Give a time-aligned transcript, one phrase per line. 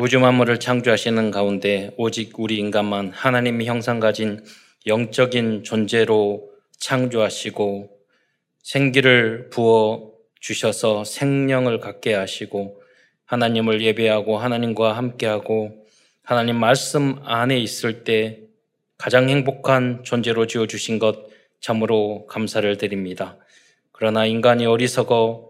[0.00, 4.42] 우주 만물을 창조하시는 가운데 오직 우리 인간만 하나님의 형상 가진
[4.86, 7.90] 영적인 존재로 창조하시고
[8.62, 12.80] 생기를 부어 주셔서 생명을 갖게 하시고
[13.26, 15.84] 하나님을 예배하고 하나님과 함께하고
[16.22, 18.40] 하나님 말씀 안에 있을 때
[18.96, 21.26] 가장 행복한 존재로 지어 주신 것
[21.60, 23.36] 참으로 감사를 드립니다.
[23.92, 25.49] 그러나 인간이 어리석어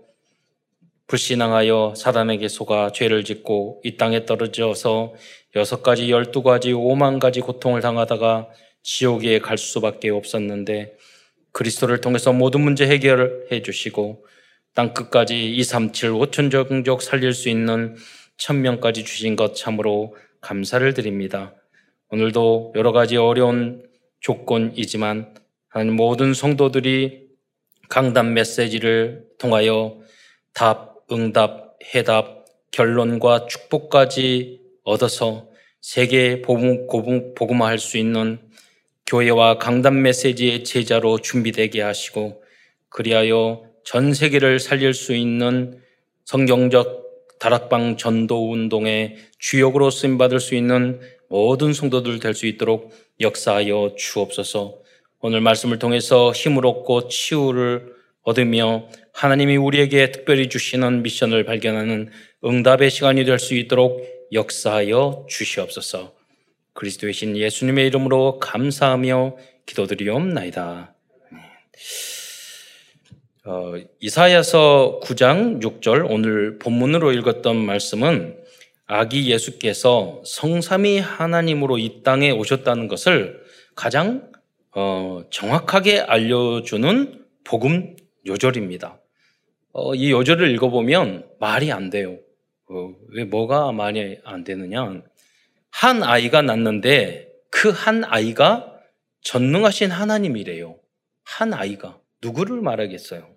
[1.11, 5.14] 불신앙하여 사단에게 속아 죄를 짓고 이 땅에 떨어져서
[5.56, 8.48] 여섯 가지, 열두 가지, 오만 가지 고통을 당하다가
[8.85, 10.96] 지옥에 갈 수밖에 없었는데
[11.50, 14.25] 그리스도를 통해서 모든 문제 해결해 주시고
[14.72, 17.96] 땅 끝까지 2, 3, 7, 5천 종족 살릴 수 있는
[18.36, 21.57] 천명까지 주신 것 참으로 감사를 드립니다.
[22.11, 23.82] 오늘도 여러 가지 어려운
[24.21, 25.35] 조건이지만
[25.96, 27.30] 모든 성도들이
[27.88, 29.99] 강단 메시지를 통하여
[30.54, 35.48] 답, 응답, 해답, 결론과 축복까지 얻어서
[35.81, 36.86] 세계 복음,
[37.34, 38.39] 복음화할 수 있는
[39.06, 42.42] 교회와 강단 메시지의 제자로 준비되게 하시고
[42.89, 45.80] 그리하여 전 세계를 살릴 수 있는
[46.25, 47.00] 성경적
[47.41, 54.78] 다락방 전도 운동의 주역으로 쓰임 받을 수 있는 모든 성도들 될 수 있도록 역사하여 주옵소서.
[55.20, 62.10] 오늘 말씀을 통해서 힘을 얻고 치유를 얻으며 하나님이 우리에게 특별히 주시는 미션을 발견하는
[62.44, 66.14] 응답의 시간이 될 수 있도록 역사하여 주시옵소서.
[66.74, 70.94] 그리스도의 신 예수님의 이름으로 감사하며 기도드리옵나이다.
[73.46, 78.36] 어, 이사야서 9장 6절 오늘 본문으로 읽었던 말씀은
[78.86, 83.40] 아기 예수께서 성삼위 하나님으로 이 땅에 오셨다는 것을
[83.74, 84.30] 가장
[84.74, 89.00] 어, 정확하게 알려주는 복음 요절입니다.
[89.72, 92.18] 어, 이 요절을 읽어보면 말이 안 돼요.
[92.68, 95.02] 어, 왜 뭐가 말이 안 되느냐?
[95.70, 98.74] 한 아이가 낳는데 그 한 아이가
[99.22, 100.78] 전능하신 하나님이래요.
[101.24, 103.28] 한 아이가 누구를 말하겠어요?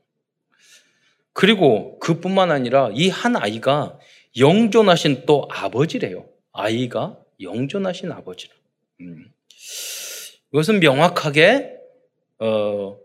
[1.34, 3.98] 그리고 그뿐만 아니라 이 한 아이가
[4.38, 6.26] 영존하신 또 아버지래요.
[6.52, 8.54] 아이가 영존하신 아버지라.
[9.02, 9.32] 음.
[10.54, 11.72] 이것은 명확하게
[12.40, 12.98] 어,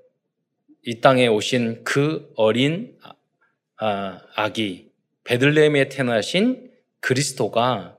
[0.84, 2.96] 이 땅에 오신 그 어린
[3.76, 4.90] 아, 아기
[5.24, 7.96] 베들레헴에 태어나신 그리스도가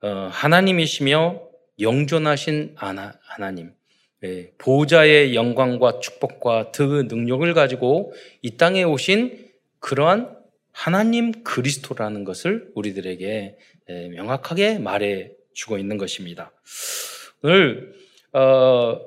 [0.00, 1.42] 어, 하나님이시며
[1.80, 3.72] 영존하신 하나님
[4.24, 9.50] 예, 보호자의 영광과 축복과 그 능력을 가지고 이 땅에 오신
[9.80, 10.36] 그러한
[10.70, 13.56] 하나님 그리스도라는 것을 우리들에게
[13.90, 16.52] 예, 명확하게 말해 주고 있는 것입니다.
[17.42, 17.94] 오늘
[18.32, 19.00] 어,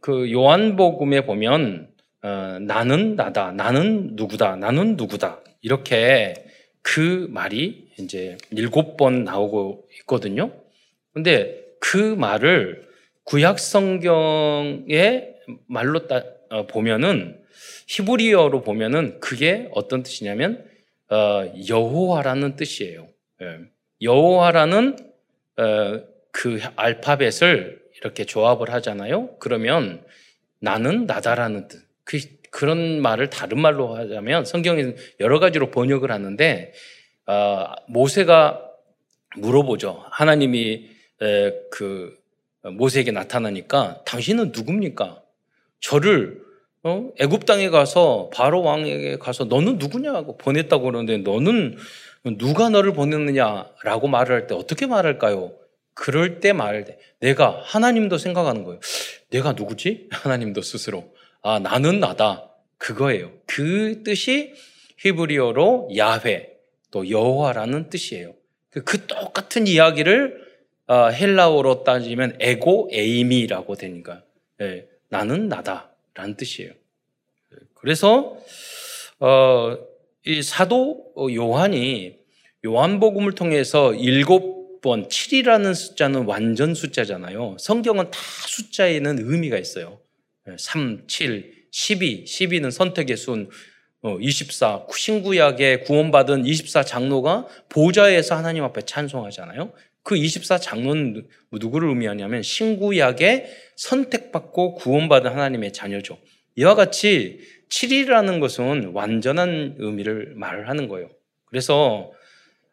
[0.00, 1.92] 그 요한복음에 보면
[2.26, 6.34] 어, 나는 나다, 나는 누구다, 나는 누구다 이렇게
[6.82, 10.50] 그 말이 이제 일곱 번 나오고 있거든요.
[11.12, 12.88] 근데 그 말을
[13.22, 15.36] 구약 성경의
[15.68, 17.40] 말로 따, 어, 보면은
[17.86, 20.68] 히브리어로 보면은 그게 어떤 뜻이냐면
[21.08, 23.06] 어, 여호와라는 뜻이에요.
[23.42, 23.58] 예.
[24.02, 24.96] 여호와라는
[25.58, 29.36] 어, 그 알파벳을 이렇게 조합을 하잖아요.
[29.38, 30.04] 그러면
[30.58, 31.85] 나는 나다라는 뜻.
[32.06, 32.18] 그,
[32.50, 36.72] 그런 말을 다른 말로 하자면 성경에 여러 가지로 번역을 하는데
[37.26, 38.62] 어, 모세가
[39.36, 40.04] 물어보죠.
[40.10, 40.88] 하나님이
[41.20, 42.14] 에, 그
[42.62, 45.20] 모세에게 나타나니까 당신은 누굽니까?
[45.80, 46.40] 저를
[46.84, 47.10] 어?
[47.18, 51.76] 애굽 땅에 가서 바로 왕에게 가서 너는 누구냐고 보냈다고 그러는데 너는
[52.38, 55.52] 누가 너를 보냈느냐라고 말을 할 때 어떻게 말할까요?
[55.94, 58.78] 그럴 때때 내가 하나님도 생각하는 거예요.
[59.30, 60.08] 내가 누구지?
[60.12, 61.12] 하나님도 스스로
[61.46, 62.50] 아, 나는 나다.
[62.76, 63.30] 그거예요.
[63.46, 64.52] 그 뜻이
[64.98, 66.48] 히브리어로 야훼,
[66.90, 68.34] 또 여호와라는 뜻이에요.
[68.70, 70.44] 그, 그 똑같은 이야기를
[70.88, 74.22] 어, 헬라어로 따지면 에고 에이미라고 되니까
[74.60, 76.72] 예, 나는 나다라는 뜻이에요.
[77.74, 78.36] 그래서
[79.20, 79.78] 어,
[80.24, 82.16] 이 사도 요한이
[82.64, 87.56] 요한복음을 통해서 일곱 번 7이라는 숫자는 완전 숫자잖아요.
[87.60, 88.18] 성경은 다
[88.48, 90.00] 숫자에는 의미가 있어요.
[90.58, 93.48] 3, 7, 12, 12는 선택의 순,
[94.20, 99.72] 24, 어, 신구약에 구원받은 24 장로가 보좌에서 하나님 앞에 찬송하잖아요.
[100.02, 106.18] 그 24 장로는 누구를 의미하냐면 신구약에 선택받고 구원받은 하나님의 자녀죠.
[106.54, 111.10] 이와 같이 7이라는 것은 완전한 의미를 말하는 거예요.
[111.46, 112.12] 그래서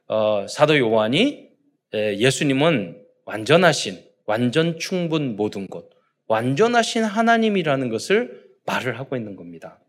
[0.07, 1.49] 어, 사도 요한이
[1.93, 5.85] 예수님은 완전하신, 완전 충분 모든 것,
[6.33, 9.79] 완전하신 하나님이라는 것을 말을 하고 있는 겁니다.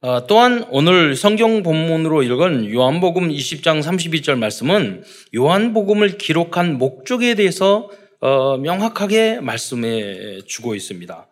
[0.00, 5.02] 어, 또한 오늘 성경 본문으로 읽은 요한복음 20장 32절 말씀은
[5.34, 7.90] 요한복음을 기록한 목적에 대해서
[8.20, 11.28] 어, 명확하게 말씀해 주고 있습니다.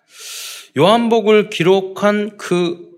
[0.77, 2.93] 요한복을 기록한 그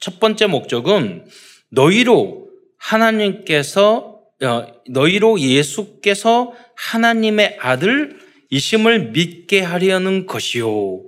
[0.00, 1.26] 첫 번째 목적은
[1.70, 2.48] 너희로
[2.78, 8.18] 하나님께서 어, 너희로 예수께서 하나님의 아들
[8.50, 11.02] 이심을 믿게 하려는 것이요.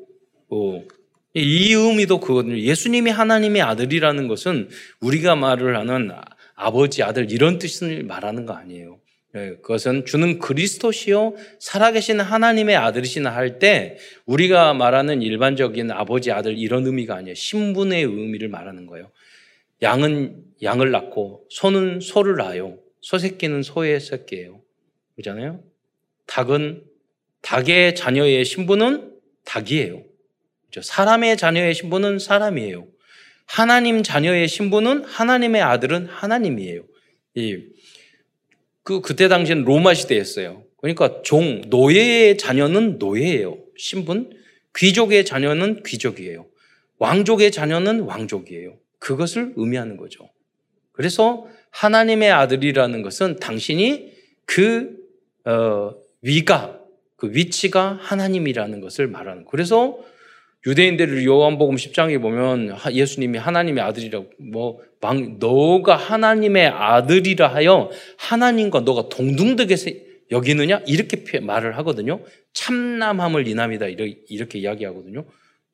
[1.35, 2.59] 이 의미도 그거든요.
[2.59, 4.69] 예수님이 하나님의 아들이라는 것은
[5.01, 6.11] 우리가 말을 하는
[6.55, 8.99] 아버지, 아들 이런 뜻을 말하는 거 아니에요.
[9.37, 13.97] 예, 그것은 주는 그리스도시요 살아계신 하나님의 아들이시나 할 때
[14.27, 17.35] 우리가 말하는 일반적인 아버지, 아들 이런 의미가 아니에요.
[17.35, 19.11] 신분의 의미를 말하는 거예요.
[19.83, 22.79] 양은 양을 낳고 소는 소를 낳아요.
[23.01, 24.61] 소 새끼는 소의 새끼예요.
[25.15, 25.63] 그렇잖아요.
[26.27, 26.83] 닭은
[27.43, 29.13] 닭의 자녀의 신분은
[29.45, 30.05] 닭이에요.
[30.81, 32.87] 사람의 자녀의 신분은 사람이에요.
[33.47, 36.85] 하나님 자녀의 신분은 하나님의 아들은 하나님이에요.
[37.35, 37.59] 이,
[38.85, 40.65] 그, 그때 당시엔 로마 시대였어요.
[40.77, 43.59] 그러니까 종, 노예의 자녀는 노예예요.
[43.77, 44.31] 신분.
[44.77, 46.47] 귀족의 자녀는 귀족이에요.
[46.99, 48.79] 왕족의 자녀는 왕족이에요.
[48.99, 50.31] 그것을 의미하는 거죠.
[50.93, 54.13] 그래서 하나님의 아들이라는 것은 당신이
[54.45, 54.97] 그,
[55.45, 56.80] 어, 위가,
[57.21, 59.45] 그 위치가 하나님이라는 것을 말하는.
[59.45, 59.99] 그래서
[60.67, 64.81] 유대인들을 요한복음 10장에 보면 예수님이 하나님의 아들이라고 뭐
[65.39, 69.77] 너가 하나님의 아들이라 하여 하나님과 너가 동등되게
[70.31, 72.23] 여기느냐 이렇게 말을 하거든요.
[72.55, 73.87] 참남함을 이남이다
[74.29, 75.27] 이렇게 이야기하거든요.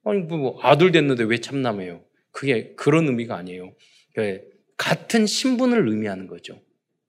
[0.04, 2.02] 아니 뭐 아들 됐는데 왜 참남해요?
[2.32, 3.72] 그게 그런 의미가 아니에요.
[4.14, 4.40] 그
[4.76, 6.60] 같은 신분을 의미하는 거죠.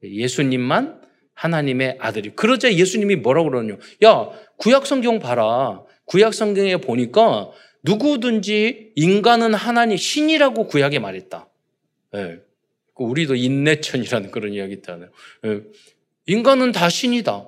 [0.03, 1.01] 예수님만
[1.37, 2.31] 하나님의 아들이.
[2.35, 3.77] 그러자 예수님이 뭐라고 그러냐?
[4.03, 5.83] 야 구약 성경 봐라.
[6.05, 7.51] 구약 성경에 보니까
[7.83, 11.47] 누구든지 인간은 하나님 신이라고 구약에 말했다.
[12.15, 12.39] 예.
[12.95, 15.09] 그 우리도 인내천이라는 그런 이야기 있잖아요.
[15.45, 15.61] 예.
[16.25, 17.45] 인간은 다 신이다.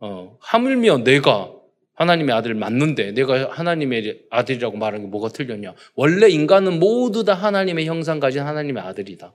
[0.00, 1.50] 어, 하물며 내가
[1.94, 5.74] 하나님의 아들을 맞는데 내가 하나님의 아들이라고 말하는 게 뭐가 틀렸냐?
[5.94, 9.32] 원래 인간은 모두 다 하나님의 형상 가진 하나님의 아들이다.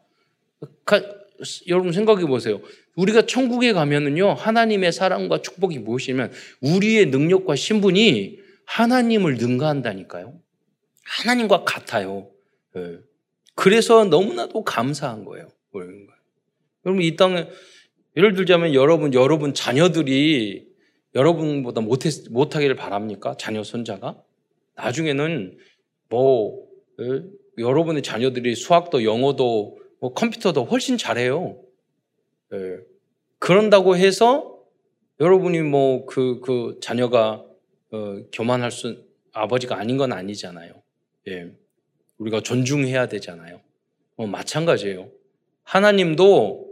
[1.38, 2.62] 가, 여러분 생각해 보세요.
[2.96, 10.40] 우리가 천국에 가면은요, 하나님의 사랑과 축복이 무엇이면 우리의 능력과 신분이 하나님을 능가한다니까요.
[11.04, 12.30] 하나님과 같아요.
[12.78, 13.00] 예.
[13.54, 15.50] 그래서 너무나도 감사한 거예요.
[16.86, 17.48] 여러분 이 땅에
[18.18, 20.68] 예를 들자면 여러분 여러분 자녀들이
[21.14, 23.36] 여러분보다 못했, 못하기를 바랍니까?
[23.38, 24.22] 자녀 손자가
[24.76, 25.58] 나중에는
[26.10, 26.66] 뭐
[27.00, 27.24] 예?
[27.58, 31.58] 여러분의 자녀들이 수학도 영어도 뭐 컴퓨터도 훨씬 잘해요.
[32.54, 32.80] 예.
[33.40, 34.60] 그런다고 해서
[35.20, 37.44] 여러분이 뭐 그그 그 자녀가
[37.92, 40.74] 어, 교만할 수 아버지가 아닌 건 아니잖아요.
[41.28, 41.52] 예.
[42.18, 43.62] 우리가 존중해야 되잖아요.
[44.18, 45.10] 어, 마찬가지예요.
[45.64, 46.66] 하나님도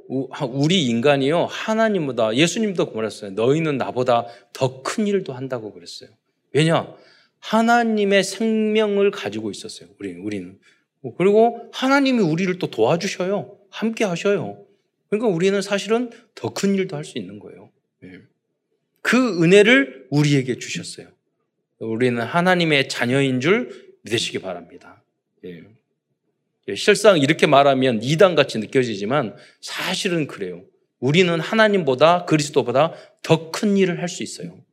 [0.51, 3.31] 우리 인간이요 하나님보다 예수님도 그랬어요.
[3.31, 6.09] 너희는 나보다 더 큰 일도 한다고 그랬어요.
[6.51, 6.93] 왜냐?
[7.39, 9.89] 하나님의 생명을 가지고 있었어요.
[9.99, 10.59] 우리 우리는
[11.17, 13.57] 그리고 하나님이 우리를 또 도와주셔요.
[13.69, 14.65] 함께 하셔요.
[15.09, 17.71] 그러니까 우리는 사실은 더 큰 일도 할 수 있는 거예요.
[18.03, 18.19] 예.
[19.01, 21.07] 그 은혜를 우리에게 주셨어요.
[21.79, 25.03] 우리는 하나님의 자녀인 줄 믿으시기 바랍니다.
[25.45, 25.63] 예.
[26.69, 26.75] 예.
[26.75, 30.63] 실상 이렇게 말하면 이단 같이 느껴지지만 사실은 그래요.
[30.99, 34.63] 우리는 하나님보다 그리스도보다 더 큰 일을 할 수 있어요.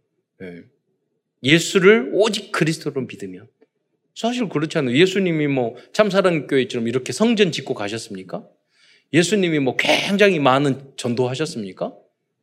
[0.43, 0.63] 예.
[1.43, 3.49] 예수를 오직 그리스도로 믿으면.
[4.21, 4.95] 사실 그렇지 않아요.
[4.95, 8.45] 예수님이 뭐 참사랑교회처럼 이렇게 성전 짓고 가셨습니까?
[9.15, 11.95] 예수님이 뭐 굉장히 많은 전도하셨습니까?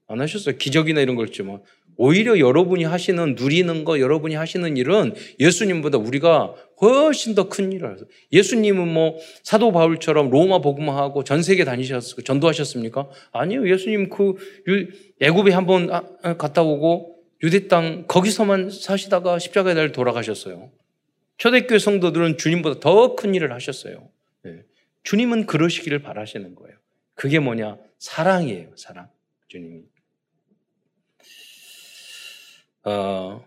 [0.07, 0.57] 안 하셨어요.
[0.57, 1.61] 기적이나 이런 걸 했지만
[1.95, 8.07] 오히려 여러분이 하시는 누리는 거 여러분이 하시는 일은 예수님보다 우리가 훨씬 더 큰 일을 하세요.
[8.31, 13.07] 예수님은 뭐 사도 바울처럼 로마 복음하고 전 세계 다니셨 전도하셨습니까?
[13.33, 13.69] 아니요.
[13.69, 14.33] 예수님 그
[15.21, 20.71] 애굽에 한번 아, 아, 갔다 오고 유대 땅 거기서만 사시다가 십자가에 달 돌아가셨어요.
[21.37, 24.09] 초대교회 성도들은 주님보다 더 큰 일을 하셨어요.
[24.43, 24.63] 네.
[25.03, 26.75] 주님은 그러시기를 바라시는 거예요.
[27.15, 27.77] 그게 뭐냐?
[27.99, 28.71] 사랑이에요.
[28.75, 29.09] 사랑.
[29.47, 29.83] 주님이.
[32.83, 33.45] 어,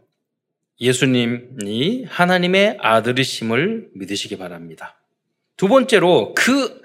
[0.81, 4.99] 예수님이 하나님의 아들이심을 믿으시기 바랍니다.
[5.57, 6.81] 두 번째로 그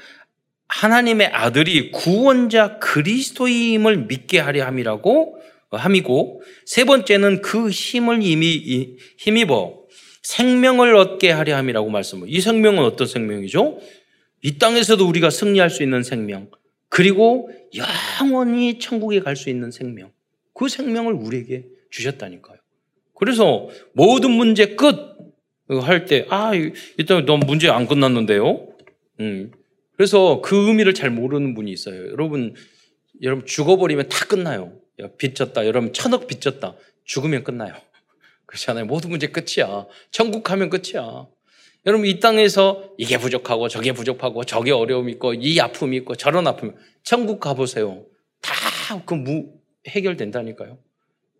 [0.67, 5.39] 하나님의 아들이 구원자 그리스도임을 믿게 하려 함이라고
[5.71, 9.85] 함이고 세 번째는 그 힘을 이미 힘입어
[10.25, 12.27] 생명을 얻게 하려 함이라고 말씀을.
[12.29, 13.79] 이 생명은 어떤 생명이죠?
[14.41, 16.49] 이 땅에서도 우리가 승리할 수 있는 생명.
[16.89, 17.51] 그리고
[18.21, 20.11] 영원히 천국에 갈 수 있는 생명.
[20.53, 22.57] 그 생명을 우리에게 주셨다니까요.
[23.13, 25.15] 그래서 모든 문제 끝!
[25.67, 26.51] 할 때, 아,
[26.97, 28.67] 일단 너 문제 안 끝났는데요?
[29.19, 29.51] 음,
[29.95, 32.07] 그래서 그 의미를 잘 모르는 분이 있어요.
[32.11, 32.53] 여러분,
[33.21, 34.73] 여러분 죽어버리면 다 끝나요.
[35.17, 35.65] 빚졌다.
[35.65, 36.75] 여러분 천억 빚졌다.
[37.03, 37.73] 죽으면 끝나요.
[38.45, 38.85] 그렇잖아요.
[38.85, 39.87] 모든 문제 끝이야.
[40.11, 41.27] 천국 가면 끝이야.
[41.85, 46.71] 여러분 이 땅에서 이게 부족하고 저게 부족하고 저게 어려움이 있고 이 아픔이 있고 저런 아픔이
[47.03, 48.05] 천국 가보세요.
[48.41, 49.53] 다그무
[49.87, 50.79] 해결된다니까요.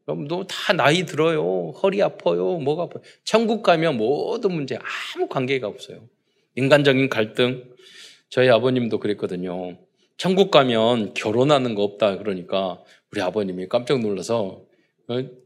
[0.07, 1.71] 여러분도 다 나이 들어요.
[1.81, 2.57] 허리 아파요.
[2.59, 3.01] 뭐가 아파요.
[3.24, 4.77] 천국 가면 모든 문제
[5.15, 6.07] 아무 관계가 없어요.
[6.55, 7.63] 인간적인 갈등.
[8.29, 9.77] 저희 아버님도 그랬거든요.
[10.17, 12.81] 천국 가면 결혼하는 거 없다 그러니까
[13.12, 14.62] 우리 아버님이 깜짝 놀라서
[15.07, 15.44] 어?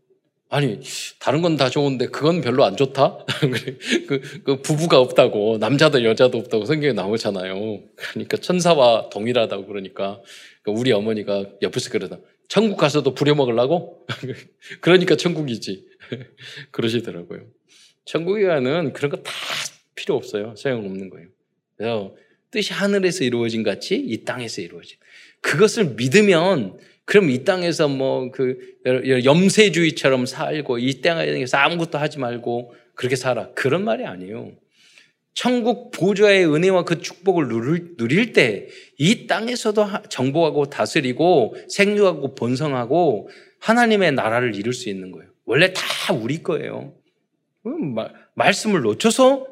[0.50, 0.80] 아니
[1.20, 3.26] 다른 건 다 좋은데 그건 별로 안 좋다?
[4.08, 7.82] 그, 그 부부가 없다고 남자도 여자도 없다고 성경에 나오잖아요.
[7.96, 10.22] 그러니까 천사와 동일하다고 그러니까
[10.66, 14.08] 우리 어머니가 옆에서 그러다 천국 가서도 부려먹으려고?
[14.82, 15.86] 그러니까 천국이지.
[16.72, 17.46] 그러시더라고요.
[18.06, 19.32] 천국에 가는 그런 거 다
[19.94, 20.56] 필요 없어요.
[20.58, 21.28] 소용 없는 거예요.
[21.78, 22.16] 그래서
[22.52, 24.98] 뜻이 하늘에서 이루어진 같이 이 땅에서 이루어진.
[25.42, 26.78] 그것을 믿으면
[27.10, 33.50] 그럼 이 땅에서 뭐 그 염세주의처럼 살고 이 땅에서 아무것도 하지 말고 그렇게 살아.
[33.56, 34.52] 그런 말이 아니에요.
[35.34, 38.68] 천국 보좌의 은혜와 그 축복을 누릴, 누릴 때
[39.00, 45.30] 이 땅에서도 정복하고 다스리고 생육하고 번성하고 하나님의 나라를 이룰 수 있는 거예요.
[45.46, 46.94] 원래 다 우리 거예요.
[47.66, 47.96] 음,
[48.36, 49.48] 말씀을 놓쳐서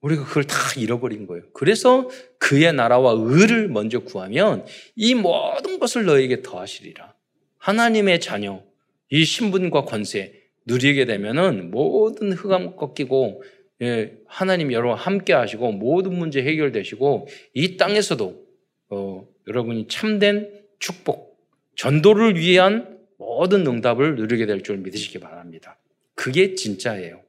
[0.00, 1.44] 우리가 그걸 다 잃어버린 거예요.
[1.52, 7.14] 그래서 그의 나라와 의를 먼저 구하면 이 모든 것을 너에게 더하시리라.
[7.58, 8.62] 하나님의 자녀,
[9.10, 10.34] 이 신분과 권세
[10.66, 13.42] 누리게 되면은 모든 흑암 꺾이고
[13.82, 18.46] 예, 하나님 여러분 함께 하시고 모든 문제 해결되시고 이 땅에서도
[18.90, 21.38] 어, 여러분이 참된 축복,
[21.76, 25.78] 전도를 위한 모든 응답을 누리게 될 줄 믿으시기 바랍니다.
[26.14, 27.20] 그게 진짜예요.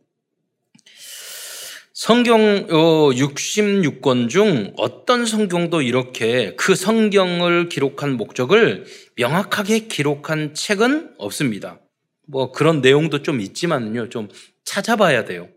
[1.99, 8.85] 성경 66권 중 어떤 성경도 이렇게 그 성경을 기록한 목적을
[9.15, 11.79] 명확하게 기록한 책은 없습니다.
[12.27, 14.09] 뭐 그런 내용도 좀 있지만요.
[14.09, 14.29] 좀
[14.63, 15.49] 찾아봐야 돼요.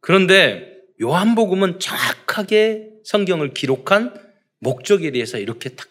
[0.00, 4.12] 그런데 요한복음은 정확하게 성경을 기록한
[4.58, 5.88] 목적에 대해서 이렇게 딱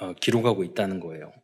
[0.00, 1.34] 어, 기록하고 있다는 거예요.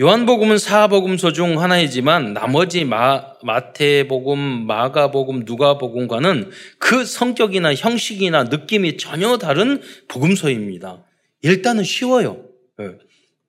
[0.00, 9.80] 요한복음은 사복음서 중 하나이지만 나머지 마, 마태복음, 마가복음, 누가복음과는 그 성격이나 형식이나 느낌이 전혀 다른
[10.08, 11.04] 복음서입니다.
[11.42, 12.44] 일단은 쉬워요.
[12.80, 12.90] 예.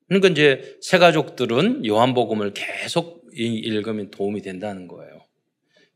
[0.08, 5.22] 그러니까 이제 새 가족들은 요한복음을 계속 읽으면 도움이 된다는 거예요.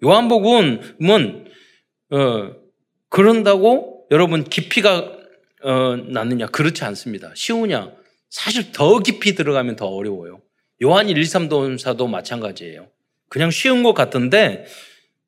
[0.03, 1.45] 요한복음은
[2.09, 2.51] 어,
[3.09, 5.11] 그런다고 여러분 깊이가
[5.61, 7.31] 어, 낫느냐 그렇지 않습니다.
[7.35, 7.98] 쉬우냐
[8.29, 10.41] 사실 더 깊이 들어가면 더 어려워요.
[10.81, 12.87] 요한 1, 2, 3도사도 마찬가지예요.
[13.27, 14.65] 그냥 쉬운 것 같은데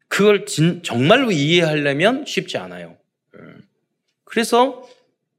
[0.08, 2.98] 그걸 진, 정말로 이해하려면 쉽지 않아요.
[3.36, 3.42] 예.
[4.24, 4.88] 그래서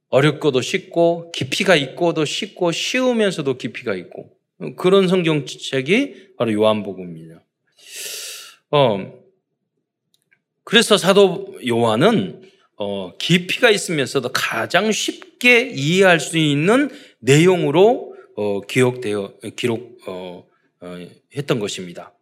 [0.08, 4.30] 어렵고도 쉽고 깊이가 있고도 쉽고 쉬우면서도 깊이가 있고
[4.76, 7.42] 그런 성경책이 바로 요한복음입니다.
[8.70, 9.12] 어,
[10.64, 12.42] 그래서 사도 요한은
[12.76, 16.90] 어, 깊이가 있으면서도 가장 쉽게 이해할 수 있는
[17.22, 20.44] 내용으로 어, 기록되어 기록 어,
[20.80, 22.12] 어, 했던 것입니다.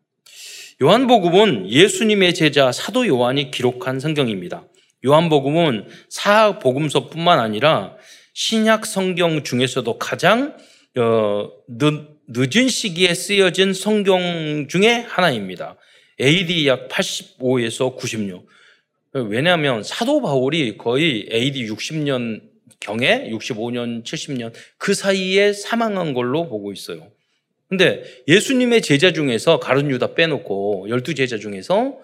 [0.83, 4.66] 요한복음은 예수님의 제자 사도 요한이 기록한 성경입니다.
[5.04, 7.97] 요한복음은 사복음서뿐만 아니라
[8.35, 10.57] 신약 성경 중에서도 가장
[10.97, 15.76] 어, 늦, 늦은 시기에 쓰여진 성경 중에 하나입니다.
[16.21, 18.47] AD 약 85에서 96.
[19.12, 22.50] 왜냐하면 사도 바울이 거의 AD 60년
[22.81, 27.11] 경에 65년, 70년 그 사이에 사망한 걸로 보고 있어요.
[27.69, 31.99] 근데 예수님의 제자 중에서 가룟 유다 빼놓고 열두 제자 중에서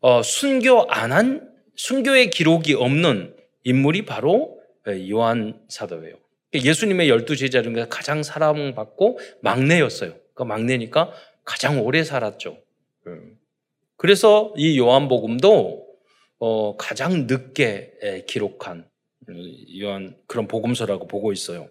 [0.00, 4.60] 어, 순교 안 한 순교의 기록이 없는 인물이 바로
[5.10, 6.16] 요한 사도예요.
[6.54, 10.14] 예수님의 열두 제자 중에 가장 사랑받고 막내였어요.
[10.34, 11.12] 그 막내니까
[11.44, 12.58] 가장 오래 살았죠.
[13.06, 13.38] 음.
[13.96, 15.86] 그래서 이 요한복음도
[16.38, 18.86] 어, 가장 늦게 기록한
[19.80, 21.68] 요한 그런 복음서라고 보고 있어요.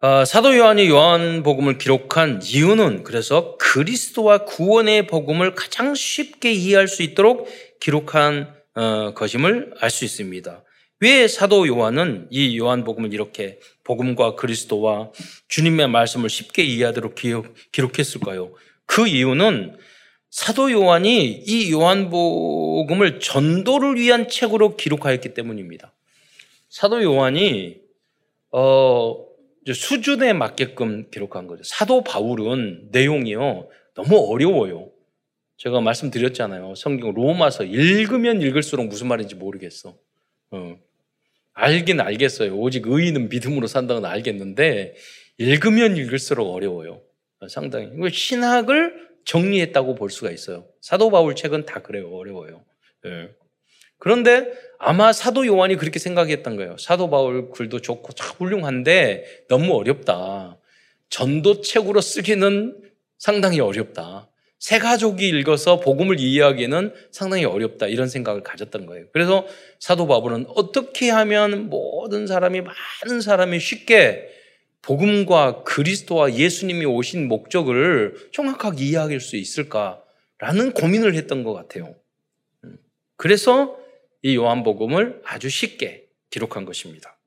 [0.00, 7.02] 어, 사도 요한이 요한 복음을 기록한 이유는 그래서 그리스도와 구원의 복음을 가장 쉽게 이해할 수
[7.02, 7.48] 있도록
[7.80, 10.64] 기록한 어, 것임을 알 수 있습니다.
[11.00, 15.10] 왜 사도 요한은 이 요한 복음을 이렇게 복음과 그리스도와
[15.48, 18.52] 주님의 말씀을 쉽게 이해하도록 기록, 기록했을까요?
[18.86, 19.76] 그 이유는
[20.38, 25.92] 사도 요한이 이 요한복음을 전도를 위한 책으로 기록하였기 때문입니다.
[26.68, 27.80] 사도 요한이
[28.52, 29.26] 어,
[29.74, 31.64] 수준에 맞게끔 기록한 거죠.
[31.64, 34.92] 사도 바울은 내용이요 너무 어려워요.
[35.56, 36.76] 제가 말씀드렸잖아요.
[36.76, 39.96] 성경 로마서 읽으면 읽을수록 무슨 말인지 모르겠어.
[40.52, 40.78] 어,
[41.52, 42.56] 알긴 알겠어요.
[42.56, 44.94] 오직 의인은 믿음으로 산다는 알겠는데
[45.38, 47.02] 읽으면 읽을수록 어려워요.
[47.48, 47.88] 상당히.
[48.12, 50.66] 신학을 정리했다고 볼 수가 있어요.
[50.80, 52.10] 사도 바울 책은 다 그래요.
[52.12, 52.64] 어려워요.
[53.06, 53.30] 예.
[53.98, 56.76] 그런데 아마 사도 요한이 그렇게 생각했던 거예요.
[56.78, 60.58] 사도 바울 글도 좋고 참 훌륭한데 너무 어렵다.
[61.10, 62.80] 전도책으로 쓰기는
[63.18, 64.30] 상당히 어렵다.
[64.58, 67.86] 새 가족이 읽어서 복음을 이해하기에는 상당히 어렵다.
[67.86, 69.06] 이런 생각을 가졌던 거예요.
[69.12, 69.46] 그래서
[69.78, 74.28] 사도 바울은 어떻게 하면 모든 사람이, 많은 사람이 쉽게
[74.82, 81.94] 복음과 그리스도와 예수님이 오신 목적을 정확하게 이해할 수 있을까라는 고민을 했던 것 같아요.
[82.64, 82.78] 음.
[83.16, 83.76] 그래서
[84.22, 87.18] 이 요한복음을 아주 쉽게 기록한 것입니다.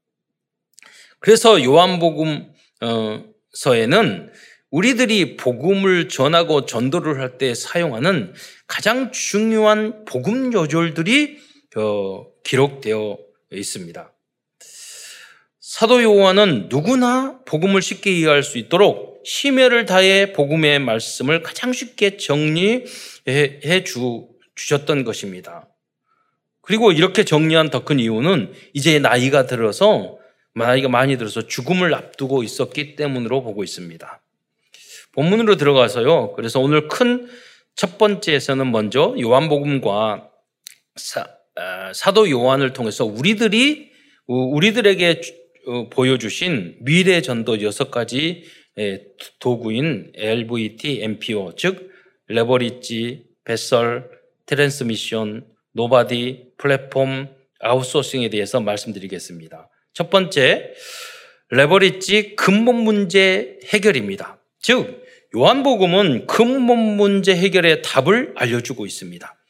[1.20, 4.32] 그래서 요한복음서에는
[4.72, 8.34] 우리들이 복음을 전하고 전도를 할 때 사용하는
[8.68, 11.38] 가장 중요한 복음 요절들이
[11.76, 13.18] 어, 기록되어
[13.52, 14.11] 있습니다.
[15.72, 23.86] 사도 요한은 누구나 복음을 쉽게 이해할 수 있도록 심혈을 다해 복음의 말씀을 가장 쉽게 정리해
[23.86, 25.70] 주, 주셨던 것입니다.
[26.62, 30.18] 그리고 이렇게 정리한 더 큰 이유는 이제 나이가 들어서
[30.54, 34.22] 나이가 많이 들어서 죽음을 앞두고 있었기 때문으로 보고 있습니다.
[35.14, 36.34] 본문으로 들어가서요.
[36.34, 37.30] 그래서 오늘 큰
[37.76, 40.30] 첫 번째에서는 먼저 요한복음과
[40.98, 41.26] 사,
[41.56, 43.90] 아, 사도 요한을 통해서 우리들이
[44.28, 45.41] 우리들에게 어,
[45.92, 48.44] 보여주신 미래 전도 여섯 가지
[49.40, 51.92] 도구인 LVT, MPO, 즉
[52.28, 54.10] leverage, vessel,
[54.46, 59.70] transmission, nobody, 플랫폼, 아웃소싱에 대해서 말씀드리겠습니다.
[59.94, 60.74] 첫 번째,
[61.50, 64.42] 레버리지 근본 문제 해결입니다.
[64.60, 65.04] 즉,
[65.36, 69.41] 요한복음은 근본 문제 해결의 답을 알려주고 있습니다.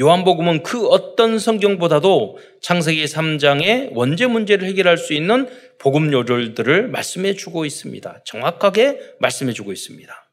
[0.00, 7.64] 요한복음은 그 어떤 성경보다도 창세기 3장의 원죄 문제를 해결할 수 있는 복음 요절들을 말씀해 주고
[7.64, 8.22] 있습니다.
[8.24, 10.30] 정확하게 말씀해 주고 있습니다.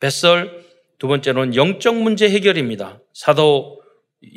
[0.00, 0.64] 뱃설
[0.98, 3.00] 두 번째로는 영적 문제 해결입니다.
[3.12, 3.82] 사도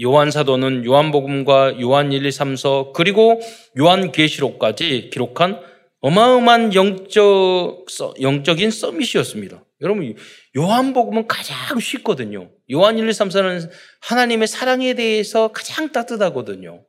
[0.03, 3.39] 요한 사도는 요한복음과 요한 1, 2, 3서 그리고
[3.79, 5.61] 요한 계시록까지 기록한
[6.01, 7.85] 어마어마한 영적
[8.21, 9.63] 영적인 서밋이었습니다.
[9.81, 10.15] 여러분
[10.57, 12.51] 요한복음은 가장 쉽거든요.
[12.71, 13.69] 요한 1, 2, 3, 4는
[14.01, 16.83] 하나님의 사랑에 대해서 가장 따뜻하거든요.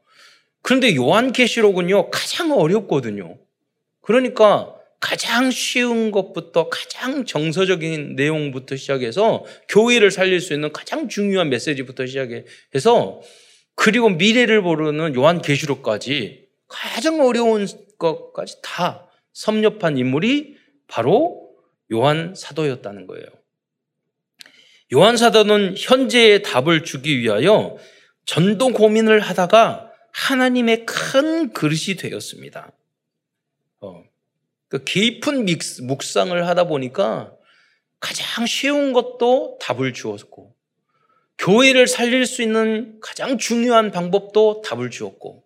[0.63, 3.39] 그런데 요한 계시록은요 가장 어렵거든요.
[4.01, 12.07] 그러니까 가장 쉬운 것부터 가장 정서적인 내용부터 시작해서 교회를 살릴 수 있는 가장 중요한 메시지부터
[12.07, 13.23] 시작해서
[13.75, 17.67] 그리고 미래를 모르는 요한 계시록까지 가장 어려운
[17.99, 21.40] 것까지 다 섭렵한 인물이 바로
[21.93, 23.27] 요한 사도였다는 거예요.
[24.93, 27.77] 요한 사도는 현재의 답을 주기 위하여
[28.25, 32.73] 전도 고민을 하다가 하나님의 큰 그릇이 되었습니다.
[33.81, 34.05] 어,
[34.69, 35.47] 그 깊은
[35.83, 37.33] 묵상을 하다 보니까
[38.01, 40.55] 가장 쉬운 것도 답을 주었고,
[41.39, 45.45] 교회를 살릴 수 있는 가장 중요한 방법도 답을 주었고,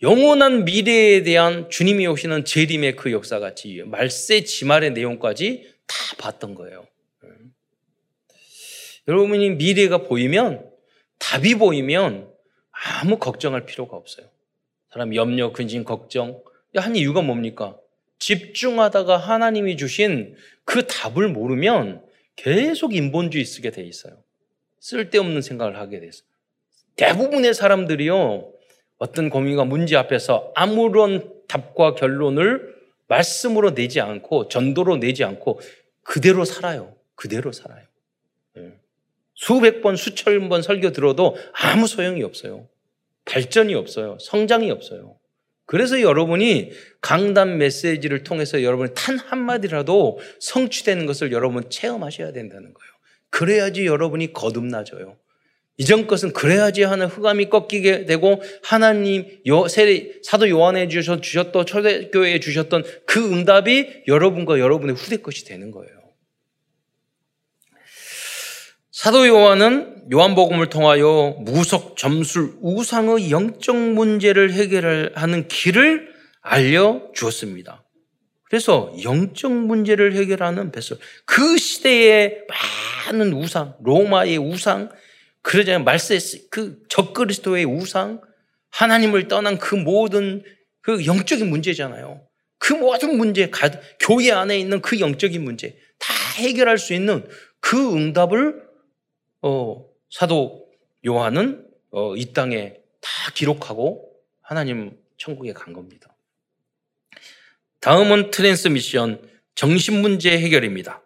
[0.00, 6.86] 영원한 미래에 대한 주님이 오시는 재림의 그 역사같이 말세 지말의 내용까지 다 봤던 거예요.
[9.08, 10.70] 여러분이 미래가 보이면
[11.18, 12.30] 답이 보이면
[12.70, 14.28] 아무 걱정할 필요가 없어요.
[14.92, 16.42] 사람 염려, 근심, 걱정
[16.76, 17.76] 한 이유가 뭡니까?
[18.20, 22.04] 집중하다가 하나님이 주신 그 답을 모르면
[22.36, 24.22] 계속 인본주의 쓰게 돼 있어요.
[24.80, 26.22] 쓸데없는 생각을 하게 돼서
[26.96, 28.52] 대부분의 사람들이요
[28.98, 35.60] 어떤 고민과 문제 앞에서 아무런 답과 결론을 말씀으로 내지 않고 전도로 내지 않고
[36.02, 36.94] 그대로 살아요.
[37.14, 37.84] 그대로 살아요.
[38.58, 38.72] 예.
[39.34, 42.68] 수백 번, 수천 번 설교 들어도 아무 소용이 없어요.
[43.24, 44.18] 발전이 없어요.
[44.20, 45.16] 성장이 없어요.
[45.66, 52.92] 그래서 여러분이 강단 메시지를 통해서 여러분이 단 한마디라도 성취되는 것을 여러분 체험하셔야 된다는 거예요.
[53.30, 55.16] 그래야지 여러분이 거듭나져요.
[55.78, 59.24] 이전 것은 그래야지 하는 흑암이 꺾이게 되고 하나님
[60.24, 65.88] 사도 요한에 주셨던 초대교회에 주셨던 그 응답이 여러분과 여러분의 후대 것이 되는 거예요.
[68.90, 76.08] 사도 요한은 요한복음을 통하여 무속, 점술, 우상의 영적 문제를 해결하는 길을
[76.40, 77.84] 알려 주었습니다.
[78.42, 80.98] 그래서 영적 문제를 해결하는 베설.
[81.24, 82.46] 그 시대의
[83.06, 84.88] 많은 우상, 로마의 우상,
[85.42, 85.84] 그러잖아요.
[85.84, 86.18] 말세
[86.50, 88.20] 그 적그리스도의 우상,
[88.70, 90.42] 하나님을 떠난 그 모든
[90.80, 92.26] 그 영적인 문제잖아요.
[92.58, 93.50] 그 모든 문제,
[94.00, 97.26] 교회 안에 있는 그 영적인 문제 다 해결할 수 있는
[97.60, 98.62] 그 응답을
[99.42, 100.68] 어, 사도
[101.06, 106.14] 요한은 어, 이 땅에 다 기록하고 하나님 천국에 간 겁니다.
[107.80, 109.22] 다음은 트랜스미션
[109.54, 111.02] 정신 문제 해결입니다.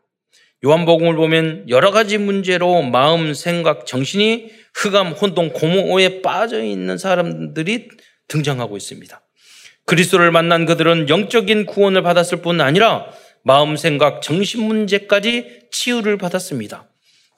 [0.64, 7.88] 요한복음을 보면 여러 가지 문제로 마음, 생각, 정신이 흑암, 혼동, 공허에 빠져 있는 사람들이
[8.28, 9.20] 등장하고 있습니다.
[9.86, 13.06] 그리스도를 만난 그들은 영적인 구원을 받았을 뿐 아니라
[13.42, 16.88] 마음, 생각, 정신 문제까지 치유를 받았습니다.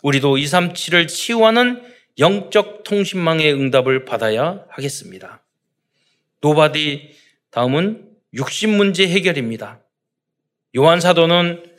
[0.02, 1.82] 우리도 237을 치유하는
[2.18, 5.42] 영적 통신망의 응답을 받아야 하겠습니다.
[6.42, 7.10] nobody
[7.50, 9.80] 다음은 육신 문제 해결입니다.
[10.76, 11.73] 요한 사도는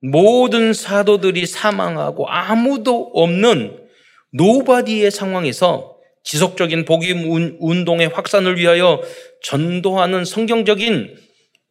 [0.00, 3.86] 모든 사도들이 사망하고 아무도 없는
[4.32, 9.00] nobody의 상황에서 지속적인 복음 운동의 확산을 위하여
[9.42, 11.16] 전도하는 성경적인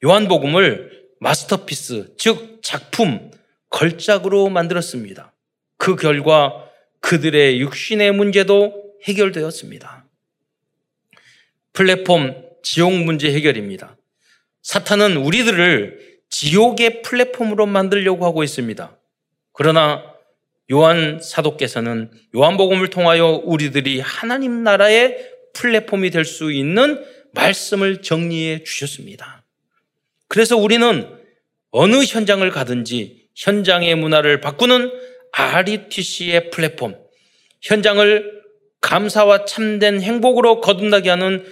[0.04, 3.32] 요한복음을 masterpiece, 즉 작품,
[3.70, 5.34] 걸작으로 만들었습니다.
[5.78, 6.70] 그 결과
[7.02, 10.06] 그들의 육신의 문제도 해결되었습니다.
[11.74, 13.98] 플랫폼 지옥 문제 해결입니다.
[14.64, 18.98] 사탄은 우리들을 지옥의 플랫폼으로 만들려고 하고 있습니다.
[19.54, 20.04] 그러나
[20.72, 25.18] 요한 사도께서는 요한복음을 통하여 우리들이 하나님 나라의
[25.54, 29.44] 플랫폼이 될 수 있는 말씀을 정리해 주셨습니다.
[30.28, 31.08] 그래서 우리는
[31.72, 34.92] 어느 현장을 가든지 현장의 문화를 바꾸는
[35.32, 36.96] RUTC의 플랫폼,
[37.62, 38.42] 현장을
[38.82, 41.46] 감사와 참된 행복으로 거듭나게 하는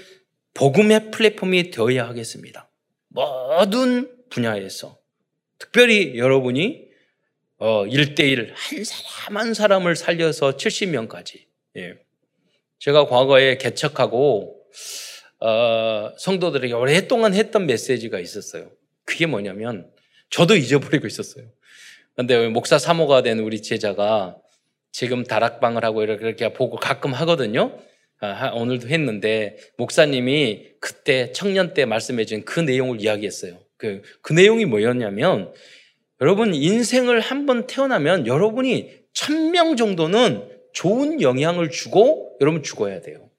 [0.54, 2.70] 복음의 플랫폼이 되어야 하겠습니다.
[3.10, 4.98] 모든 분야에서
[5.60, 6.88] 특별히 여러분이
[7.58, 11.46] 어, 1대1 한 사람 한 사람을 살려서 70명까지
[11.78, 11.96] 예.
[12.80, 14.60] 제가 과거에 개척하고
[15.40, 18.72] 어, 성도들에게 오랫동안 했던 메시지가 있었어요.
[19.06, 19.90] 그게 뭐냐면
[20.30, 21.46] 저도 잊어버리고 있었어요.
[22.16, 24.38] 근데 목사 사모가 된 우리 제자가
[24.92, 27.80] 지금 다락방을 하고 이렇게 보고 가끔 하거든요.
[28.20, 33.63] 아, 오늘도 했는데 목사님이 그때 청년 때 말씀해 준 그 내용을 이야기했어요.
[33.84, 35.52] 그, 그 내용이 뭐였냐면
[36.22, 43.30] 여러분 인생을 한 번 태어나면 여러분이 천 명 정도는 좋은 영향을 주고 여러분 죽어야 돼요.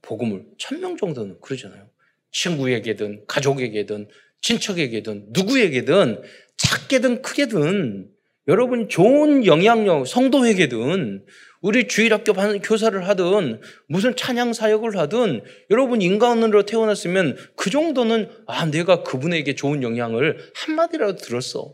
[0.00, 1.90] 복음을 천 명 정도는 그러잖아요.
[2.30, 4.08] 친구에게든 가족에게든
[4.40, 6.22] 친척에게든 누구에게든
[6.56, 8.08] 작게든 크게든
[8.48, 11.24] 여러분 좋은 영향력 성도에게든
[11.60, 19.04] 우리 주일학교 교사를 하든 무슨 찬양 사역을 하든 여러분 인간으로 태어났으면 그 정도는 아 내가
[19.04, 21.72] 그분에게 좋은 영향을 한 마디라도 들었어.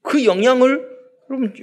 [0.00, 0.88] 그 영향을
[1.28, 1.54] 여러분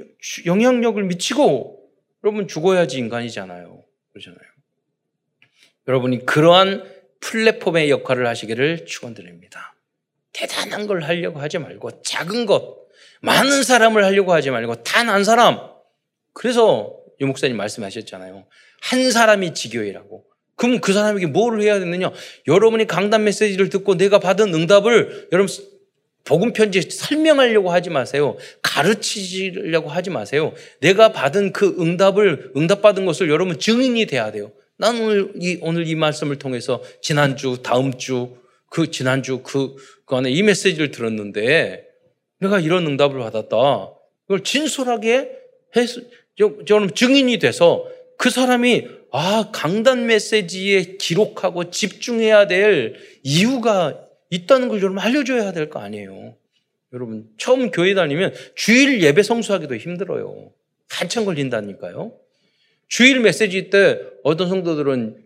[0.46, 1.90] 영향력을 미치고
[2.24, 3.84] 여러분 죽어야지 인간이잖아요.
[4.14, 4.50] 그러잖아요.
[5.88, 6.84] 여러분이 그러한
[7.20, 9.76] 플랫폼의 역할을 하시기를 축원드립니다.
[10.34, 12.85] 대단한 걸 하려고 하지 말고 작은 것,
[13.22, 15.60] 많은 사람을 하려고 하지 말고 단 한 사람.
[16.34, 18.46] 그래서 유 목사님 말씀하셨잖아요.
[18.82, 20.26] 한 사람이 지교회라고.
[20.56, 22.12] 그럼 그 사람에게 뭐를 해야 되느냐?
[22.48, 25.54] 여러분이 강단 메시지를 듣고 내가 받은 응답을 여러분
[26.24, 28.38] 복음 편지에 설명하려고 하지 마세요.
[28.62, 30.54] 가르치려고 하지 마세요.
[30.82, 34.52] 내가 받은 그 응답을 응답받은 것을 여러분 증인이 돼야 돼요.
[34.78, 39.74] 나는 오늘 이 오늘 이 말씀을 통해서 지난주 다음 주 그 지난주 그,
[40.06, 41.85] 그 안에 이 메시지를 들었는데
[42.46, 43.92] 내가 이런 응답을 받았다.
[44.24, 45.30] 그걸 진솔하게
[45.76, 46.02] 해서
[46.68, 55.00] 저는 증인이 돼서 그 사람이 아, 강단 메시지에 기록하고 집중해야 될 이유가 있다는 걸 여러분
[55.00, 56.36] 알려줘야 될 거 아니에요.
[56.94, 60.52] 여러분, 처음 교회 다니면 주일 예배 성수하기도 힘들어요.
[60.90, 62.14] 한참 걸린다니까요.
[62.88, 65.18] 주일 메시지 때 어떤 성도들은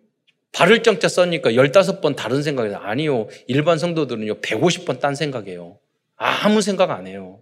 [0.51, 3.27] 발을 정자 써니까 15번 다른 생각이 아니요.
[3.47, 5.77] 일반 성도들은요, 150번 딴 생각이에요.
[6.19, 7.41] 아무 생각 안 해요.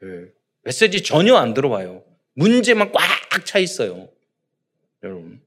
[0.00, 0.26] 네.
[0.62, 2.04] 메시지 전혀 안 들어와요.
[2.34, 4.08] 문제만 꽉 차 있어요.
[5.02, 5.40] 여러분.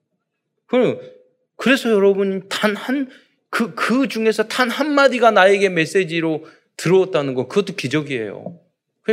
[1.55, 3.09] 그래서 여러분 단 한,
[3.49, 8.59] 그, 그 중에서 단 한마디가 나에게 메시지로 들어왔다는 거, 그것도 기적이에요.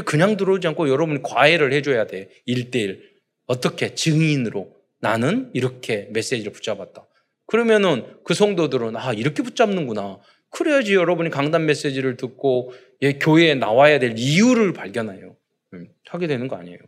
[0.04, 2.30] 그냥 들어오지 않고 여러분이 과외를 해줘야 돼.
[2.46, 3.00] 1대1.
[3.46, 3.94] 어떻게?
[3.94, 4.74] 증인으로.
[5.00, 7.06] 나는 이렇게 메시지를 붙잡았다.
[7.46, 10.18] 그러면은 그 성도들은, 아, 이렇게 붙잡는구나.
[10.50, 15.36] 그래야지 여러분이 강단 메시지를 듣고 예, 교회에 나와야 될 이유를 발견해요.
[15.74, 16.78] 음, 하게 되는 거 아니에요.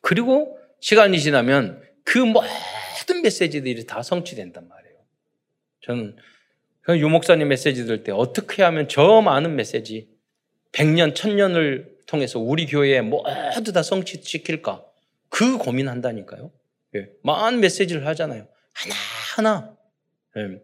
[0.00, 4.96] 그리고 시간이 지나면 그 모든 메시지들이 다 성취된단 말이에요.
[5.82, 6.16] 저는
[6.98, 10.08] 유 목사님 메시지 들때 어떻게 하면 저 많은 메시지
[10.72, 14.84] 100년, 1000년을 통해서 우리 교회에 모두 다 성취시킬까?
[15.30, 16.50] 그 고민한다니까요.
[16.96, 18.46] 예, 많은 메시지를 하잖아요.
[18.72, 19.74] 하나하나
[20.36, 20.60] 예,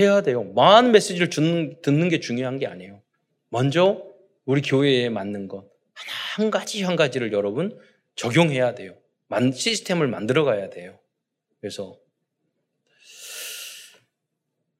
[0.00, 0.44] 해야 돼요.
[0.54, 3.02] 많은 메시지를 듣는, 듣는 게 중요한 게 아니에요.
[3.48, 4.02] 먼저
[4.44, 7.78] 우리 교회에 맞는 것 하나 한 가지 한 가지를 여러분
[8.16, 8.96] 적용해야 돼요.
[9.52, 10.98] 시스템을 만들어 가야 돼요.
[11.60, 11.96] 그래서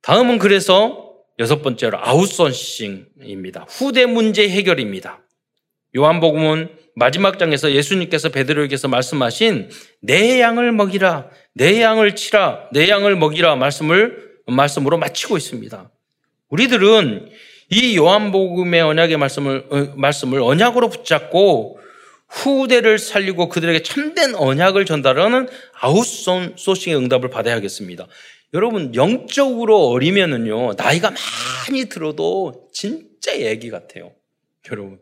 [0.03, 3.67] 다음은 그래서 여섯 번째로 아웃소싱입니다.
[3.69, 5.25] 후대 문제 해결입니다.
[5.97, 13.57] 요한복음은 마지막 장에서 예수님께서 베드로에게서 말씀하신 내 양을 먹이라, 내 양을 치라, 내 양을 먹이라
[13.57, 15.91] 말씀을 말씀으로 마치고 있습니다.
[16.49, 17.31] 우리들은
[17.71, 21.79] 이 요한복음의 언약의 말씀을 어, 말씀을 언약으로 붙잡고
[22.29, 25.49] 후대를 살리고 그들에게 참된 언약을 전달하는
[25.81, 28.07] 아웃소싱의 응답을 받아야겠습니다.
[28.53, 34.13] 여러분 영적으로 어리면은요 나이가 많이 들어도 진짜 애기 같아요.
[34.71, 34.99] 여러분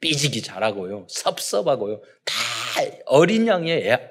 [0.00, 2.34] 삐지기 잘하고요 섭섭하고요 다
[3.06, 4.08] 어린 양의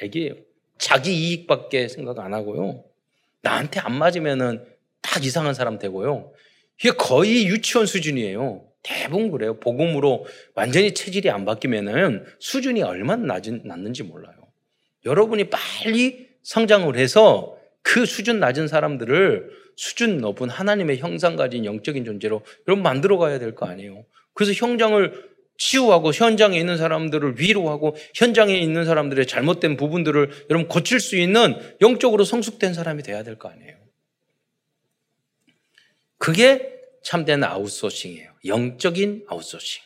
[0.00, 0.34] 애기예요.
[0.78, 2.82] 자기 이익밖에 생각 안 하고요
[3.42, 4.64] 나한테 안 맞으면은
[5.00, 6.32] 딱 이상한 사람 되고요.
[6.80, 8.64] 이게 거의 유치원 수준이에요.
[8.82, 9.58] 대부분 그래요.
[9.60, 14.34] 복음으로 완전히 체질이 안 바뀌면은 수준이 얼마나 낮은, 낮는지 몰라요.
[15.04, 22.42] 여러분이 빨리 성장을 해서 그 수준 낮은 사람들을 수준 높은 하나님의 형상 가진 영적인 존재로
[22.66, 24.04] 여러분 만들어 가야 될 거 아니에요.
[24.34, 31.16] 그래서 형장을 치유하고 현장에 있는 사람들을 위로하고 현장에 있는 사람들의 잘못된 부분들을 여러분 고칠 수
[31.16, 33.76] 있는 영적으로 성숙된 사람이 돼야 될 거 아니에요.
[36.18, 38.32] 그게 참된 아웃소싱이에요.
[38.46, 39.82] 영적인 아웃소싱.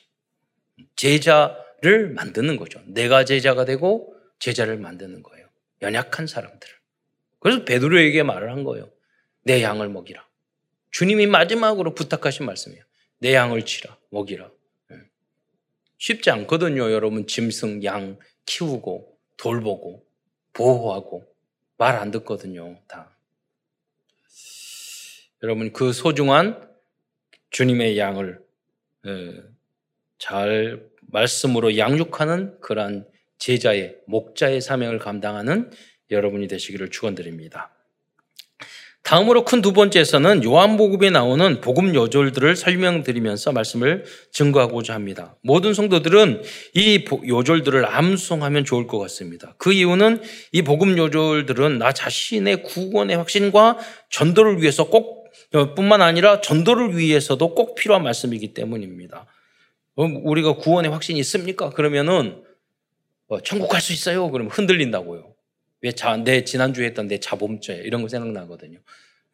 [0.96, 2.81] 제자를 만드는 거죠.
[2.87, 5.46] 내가 제자가 되고 제자를 만드는 거예요.
[5.83, 6.74] 연약한 사람들을.
[7.40, 8.90] 그래서 베드로에게 말을 한 거예요.
[9.42, 10.26] 내 양을 먹이라.
[10.90, 12.83] 주님이 마지막으로 부탁하신 말씀이에요.
[13.18, 14.50] 내 양을 치라, 먹이라.
[15.96, 15.98] 예.
[15.98, 16.92] 쉽지 않거든요.
[16.92, 20.06] 여러분 짐승, 양 키우고 돌보고
[20.52, 21.26] 보호하고
[21.78, 22.80] 말 안 듣거든요.
[22.88, 23.16] 다.
[25.42, 26.68] 여러분 그 소중한
[27.50, 28.40] 주님의 양을
[29.06, 29.42] 예,
[30.18, 33.06] 잘 말씀으로 양육하는 그러한
[33.38, 35.70] 제자의 목자의 사명을 감당하는
[36.11, 37.76] 여러분이 되시기를 축원드립니다.
[39.07, 45.37] 다음으로 큰 두 번째에서는 요한복음에 나오는 복음 요절들을 설명드리면서 말씀을 증거하고자 합니다.
[45.42, 46.42] 모든 성도들은
[46.75, 49.55] 이 요절들을 암송하면 좋을 것 같습니다.
[49.59, 53.79] 그 이유는 이 복음 요절들은 나 자신의 구원의 확신과
[54.11, 55.31] 전도를 위해서 꼭
[55.77, 59.27] 뿐만 아니라 전도를 위해서도 꼭 필요한 말씀이기 때문입니다.
[59.95, 61.71] 우리가 구원의 확신이 있습니까?
[61.71, 62.42] 그러면은
[63.29, 64.29] 뭐 천국 갈 수 있어요.
[64.33, 65.36] 그러면 흔들린다고요.
[65.83, 68.79] 왜 자, 내 지난주에 했던 내 자범죄 이런 거 생각나거든요.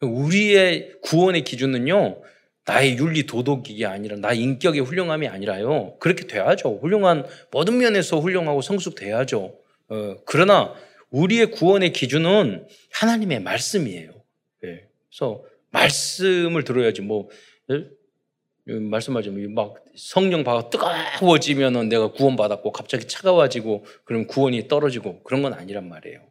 [0.01, 2.21] 우리의 구원의 기준은요.
[2.65, 5.97] 나의 윤리 도덕이 아니라 나의 인격의 훌륭함이 아니라요.
[5.99, 6.79] 그렇게 돼야죠.
[6.81, 9.57] 훌륭한 모든 면에서 훌륭하고 성숙돼야죠.
[9.89, 10.73] 어, 그러나
[11.09, 14.11] 우리의 구원의 기준은 하나님의 말씀이에요.
[14.61, 14.87] 네.
[15.09, 17.29] 그래서 말씀을 들어야지 뭐
[17.71, 17.85] 예?
[18.65, 25.89] 말씀하자면 막 성령 바가 뜨거워지면은 내가 구원받았고 갑자기 차가워지고 그럼 구원이 떨어지고 그런 건 아니란
[25.89, 26.21] 말이에요.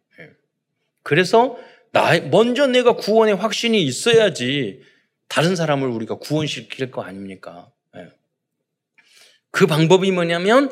[1.03, 1.05] 예.
[1.05, 1.59] 그래서
[1.91, 4.83] 나 먼저 내가 구원의 확신이 있어야지
[5.29, 7.71] 다른 사람을 우리가 구원시킬 거 아닙니까?
[7.97, 8.09] 예.
[9.51, 10.71] 그 방법이 뭐냐면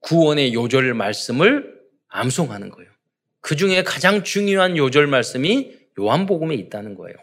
[0.00, 2.90] 구원의 요절 말씀을 암송하는 거예요.
[3.40, 7.16] 그 중에 가장 중요한 요절 말씀이 요한복음에 있다는 거예요.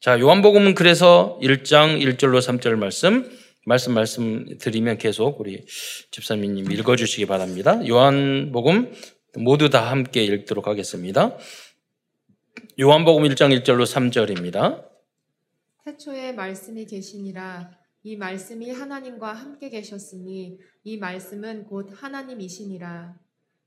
[0.00, 3.28] 자, 요한복음은 그래서 1장 1절로 3절 말씀,
[3.66, 5.66] 말씀 말씀 드리면 계속 우리
[6.10, 7.80] 집사님님 읽어주시기 바랍니다.
[7.86, 8.92] 요한복음
[9.38, 11.36] 모두 다 함께 읽도록 하겠습니다.
[12.80, 14.84] 요한복음 1장 1절로 3절입니다.
[15.84, 17.70] 태초에 말씀이 계시니라
[18.02, 23.16] 이 말씀이 하나님과 함께 계셨으니 이 말씀은 곧 하나님이시니라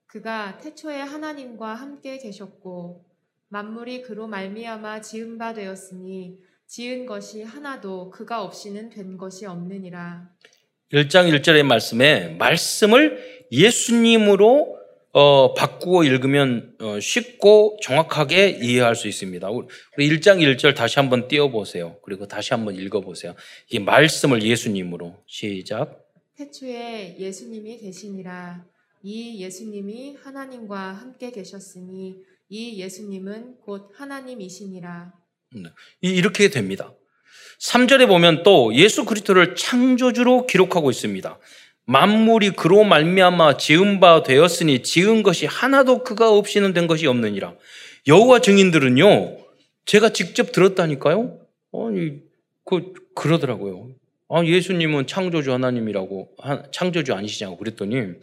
[0.07, 3.05] 그가 태초에 하나님과 함께 계셨고
[3.47, 10.29] 만물이 그로 말미암아 지은 바 되었으니 지은 것이 하나도 그가 없이는 된 것이 없느니라.
[10.93, 14.80] 1장 1절의 말씀에 말씀을 예수님으로
[15.13, 19.49] 어, 바꾸고 읽으면 어, 쉽고 정확하게 이해할 수 있습니다.
[19.49, 21.97] 우리 1장 1절 다시 한번 띄워보세요.
[22.03, 23.35] 그리고 다시 한번 읽어보세요.
[23.69, 26.07] 이 말씀을 예수님으로 시작.
[26.37, 28.65] 태초에 예수님이 계시니라.
[29.03, 32.17] 이 예수님이 하나님과 함께 계셨으니
[32.49, 35.13] 이 예수님은 곧 하나님이시니라.
[35.55, 35.69] 네.
[36.01, 36.93] 이렇게 됩니다.
[37.59, 41.39] 3절에 보면 또 예수 그리스도를 창조주로 기록하고 있습니다.
[41.85, 47.55] 만물이 그로 말미암아 지은 바 되었으니 지은 것이 하나도 그가 없이는 된 것이 없느니라.
[48.07, 49.37] 여호와 증인들은요.
[49.85, 51.39] 제가 직접 들었다니까요.
[51.73, 52.19] 아니
[52.65, 53.89] 그 그러더라고요.
[54.29, 56.29] 아 예수님은 창조주 하나님이라고
[56.71, 58.13] 창조주 아니시냐고 그랬더니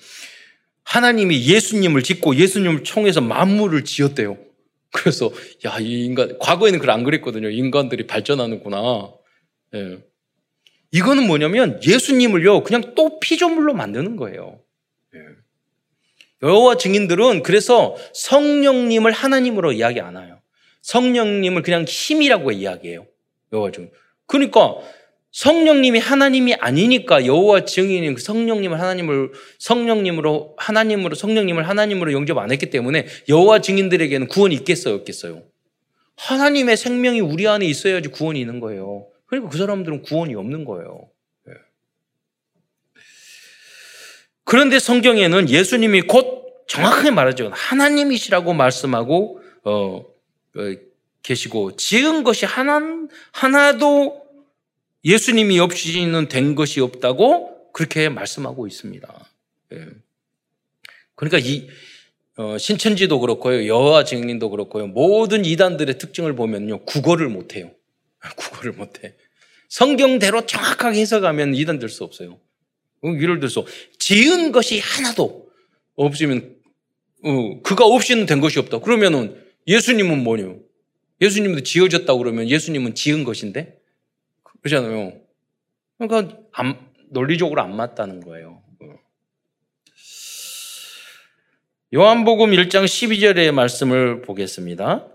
[0.85, 4.38] 하나님이 예수님을 짓고 예수님을 총해서 만물을 지었대요.
[4.90, 5.31] 그래서
[5.66, 7.51] 야, 이 인간 과거에는 그안 그랬거든요.
[7.51, 9.12] 인간들이 발전하는구나.
[9.75, 9.99] 예.
[10.90, 14.61] 이거는 뭐냐면 예수님을요 그냥 또 피조물로 만드는 거예요.
[15.14, 15.20] 예.
[16.46, 20.40] 여호와 증인들은 그래서 성령님을 하나님으로 이야기 안 해요.
[20.83, 23.07] 성령님을 그냥 힘이라고 이야기해요.
[23.53, 23.90] 여호와 증.
[24.27, 24.77] 그러니까
[25.31, 32.70] 성령님이 하나님이 아니니까 여호와 증인인 그 성령님을 하나님을 성령님으로 하나님으로 성령님을 하나님으로 영접 안 했기
[32.70, 35.42] 때문에 여호와 증인들에게는 구원이 있겠어요, 없겠어요?
[36.16, 39.07] 하나님의 생명이 우리 안에 있어야지 구원이 있는 거예요.
[39.29, 41.09] 그러니까 그 사람들은 구원이 없는 거예요.
[41.49, 41.53] 예.
[44.45, 47.51] 그런데 성경에는 예수님이 곧 정확하게 말하죠.
[47.53, 50.05] 하나님이시라고 말씀하고 어,
[50.57, 50.75] 어,
[51.23, 52.81] 계시고 지은 것이 하나
[53.33, 54.27] 하나도
[55.05, 59.27] 예수님이 없이는 된 것이 없다고 그렇게 말씀하고 있습니다.
[59.73, 59.87] 예.
[61.14, 61.69] 그러니까 이
[62.37, 67.73] 어, 신천지도 그렇고요, 여호와 증인도 그렇고요, 모든 이단들의 특징을 보면요, 국어를 못해요.
[68.59, 69.14] 국어를 못해.
[69.68, 72.40] 성경대로 정확하게 해석하면 이단 될 수 없어요.
[73.03, 73.64] 어, 예를 들어서
[73.99, 75.49] 지은 것이 하나도
[75.94, 76.57] 없으면
[77.23, 78.81] 어, 그가 없이는 된 것이 없다.
[78.81, 80.55] 그러면은 예수님은 뭐냐?
[81.21, 83.79] 예수님도 지어졌다고 그러면 예수님은 지은 것인데
[84.62, 85.21] 그러잖아요.
[85.99, 86.79] 그러니까 안,
[87.11, 88.62] 논리적으로 안 맞다는 거예요.
[91.94, 95.09] 요한복음 1장 12절의 말씀을 보겠습니다.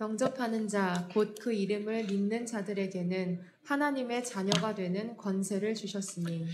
[0.00, 6.46] 영접하는 자, 곧 그 이름을 믿는 자들에게는 하나님의 자녀가 되는 권세를 주셨으니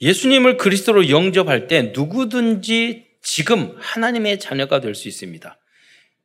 [0.00, 5.58] 예수님을 그리스도로 영접할 때 누구든지 지금 하나님의 자녀가 될 수 있습니다.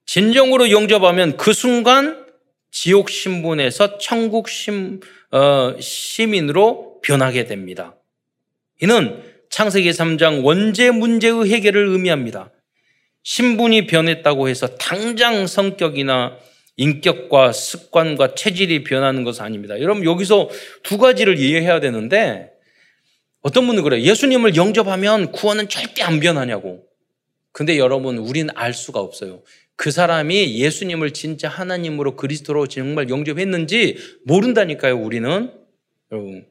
[0.06, 2.26] 진정으로 영접하면 그 순간
[2.72, 7.96] 지옥 신분에서 천국 심, 어, 시민으로 변하게 됩니다.
[8.82, 12.52] 이는 창세기 3장 원죄 문제의 해결을 의미합니다.
[13.24, 16.38] 신분이 변했다고 해서 당장 성격이나
[16.80, 19.80] 인격과 습관과 체질이 변하는 것은 아닙니다.
[19.82, 20.50] 여러분 여기서
[20.82, 22.52] 두 가지를 이해해야 되는데
[23.42, 24.02] 어떤 분은 그래요.
[24.02, 26.86] 예수님을 영접하면 구원은 절대 안 변하냐고.
[27.52, 29.44] 근데 여러분 우리는 알 수가 없어요.
[29.76, 35.52] 그 사람이 예수님을 진짜 하나님으로 그리스도로 정말 영접했는지 모른다니까요, 우리는.
[36.12, 36.46] 여러분.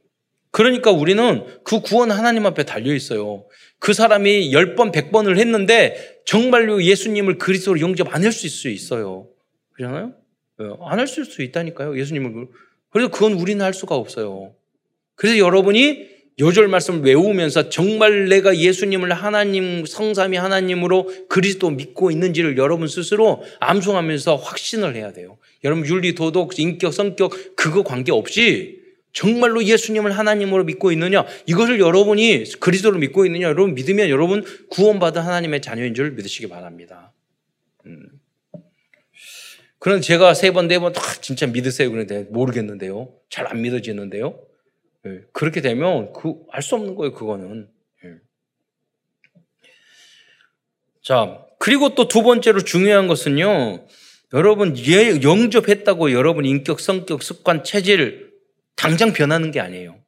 [0.51, 3.47] 그러니까 우리는 그 구원 하나님 앞에 달려 있어요.
[3.79, 9.29] 그 사람이 10번, 100번을 했는데 정말로 예수님을 그리스도로 영접 안 할 수 있어요.
[9.79, 10.12] 그렇잖아요?
[10.61, 11.99] 예, 안할 수 있다니까요.
[11.99, 12.49] 예수님을.
[12.91, 14.55] 그래서 그건 우리는 할 수가 없어요.
[15.14, 22.87] 그래서 여러분이 요절 말씀을 외우면서 정말 내가 예수님을 하나님, 성삼이 하나님으로 그리스도 믿고 있는지를 여러분
[22.87, 25.38] 스스로 암송하면서 확신을 해야 돼요.
[25.64, 28.79] 여러분 윤리, 도덕, 인격, 성격 그거 관계없이
[29.12, 35.61] 정말로 예수님을 하나님으로 믿고 있느냐 이것을 여러분이 그리스도를 믿고 있느냐 여러분 믿으면 여러분 구원받은 하나님의
[35.61, 37.12] 자녀인 줄 믿으시기 바랍니다.
[37.87, 38.09] 음.
[39.79, 41.91] 그런 제가 세 번, 네 번, 다 진짜 믿으세요.
[41.91, 43.12] 그런데 모르겠는데요.
[43.31, 44.41] 잘 안 믿어지는데요.
[45.07, 47.12] 예, 그렇게 되면 그, 알 수 없는 거예요.
[47.14, 47.69] 그거는.
[48.05, 48.14] 예.
[51.03, 53.87] 자, 그리고 또 두 번째로 중요한 것은요.
[54.35, 58.33] 여러분, 예, 영접했다고 여러분 인격, 성격, 습관, 체질
[58.77, 59.99] 당장 변하는 게 아니에요.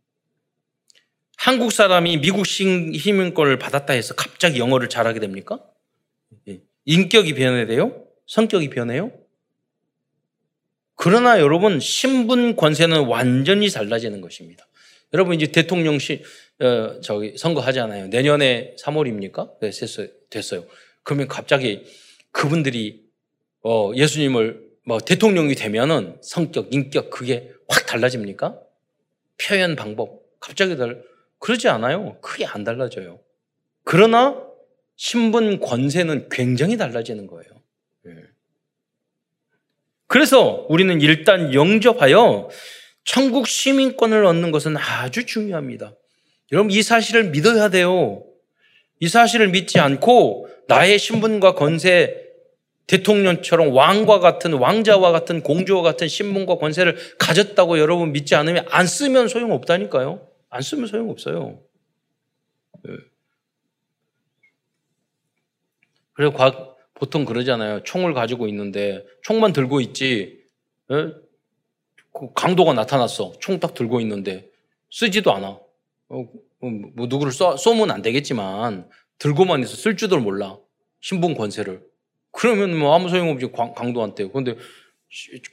[1.36, 5.60] 한국 사람이 미국 시민권을 받았다 해서 갑자기 영어를 잘하게 됩니까?
[6.48, 6.60] 예.
[6.84, 8.04] 인격이 변해돼요?
[8.26, 9.10] 성격이 변해요?
[11.02, 14.66] 그러나 여러분 신분 권세는 완전히 달라지는 것입니다.
[15.14, 16.22] 여러분 이제 대통령 시
[16.60, 18.08] 어, 저기 선거하잖아요.
[18.08, 19.60] 내년에 3월입니까?
[19.60, 20.08] 네, 됐어요.
[20.28, 20.64] 됐어요.
[21.02, 21.84] 그러면 갑자기
[22.32, 23.02] 그분들이
[23.64, 28.60] 어, 예수님을 뭐 대통령이 되면은 성격, 인격 그게 확 달라집니까?
[29.38, 31.02] 표현 방법 갑자기 달
[31.38, 32.18] 그러지 않아요.
[32.20, 33.20] 크게 안 달라져요.
[33.84, 34.36] 그러나
[34.96, 37.59] 신분 권세는 굉장히 달라지는 거예요.
[40.10, 40.12] 네.
[40.12, 42.48] 그래서 우리는 일단 영접하여
[43.04, 45.94] 천국 시민권을 얻는 것은 아주 중요합니다.
[46.52, 48.24] 여러분 이 사실을 믿어야 돼요.
[48.98, 52.26] 이 사실을 믿지 않고 나의 신분과 건세
[52.88, 59.28] 대통령처럼 왕과 같은 왕자와 같은 공주와 같은 신분과 권세를 가졌다고 여러분 믿지 않으면 안 쓰면
[59.28, 60.26] 소용없다니까요.
[60.48, 61.60] 안 쓰면 소용없어요.
[62.82, 62.94] 네.
[66.14, 66.69] 그래서
[67.00, 67.82] 보통 그러잖아요.
[67.82, 70.38] 총을 가지고 있는데 총만 들고 있지.
[70.92, 70.94] 에?
[72.12, 73.32] 그 강도가 나타났어.
[73.40, 74.50] 총 딱 들고 있는데
[74.90, 75.58] 쓰지도 않아.
[76.10, 76.28] 어,
[76.62, 78.86] 음, 뭐 누구를 쏘, 쏘면 안 되겠지만
[79.18, 80.58] 들고만 있어 쓸 줄도 몰라.
[81.00, 81.82] 신분 권세를.
[82.32, 84.28] 그러면 뭐 아무 소용없지 강도한테.
[84.28, 84.56] 그런데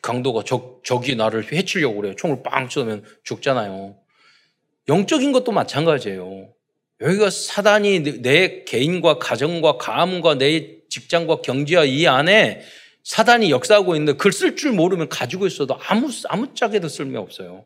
[0.02, 2.16] 강도가 적, 적이 나를 해치려고 그래요.
[2.16, 3.96] 총을 빵 쏘면 죽잖아요.
[4.90, 6.50] 영적인 것도 마찬가지예요.
[7.00, 12.62] 여기가 사단이 내 개인과 가정과 가문과 내 직장과 경제와 이 안에
[13.04, 17.66] 사단이 역사하고 있는데 그걸 쓸 줄 모르면 가지고 있어도 아무, 아무짝에도 쓸모 없어요.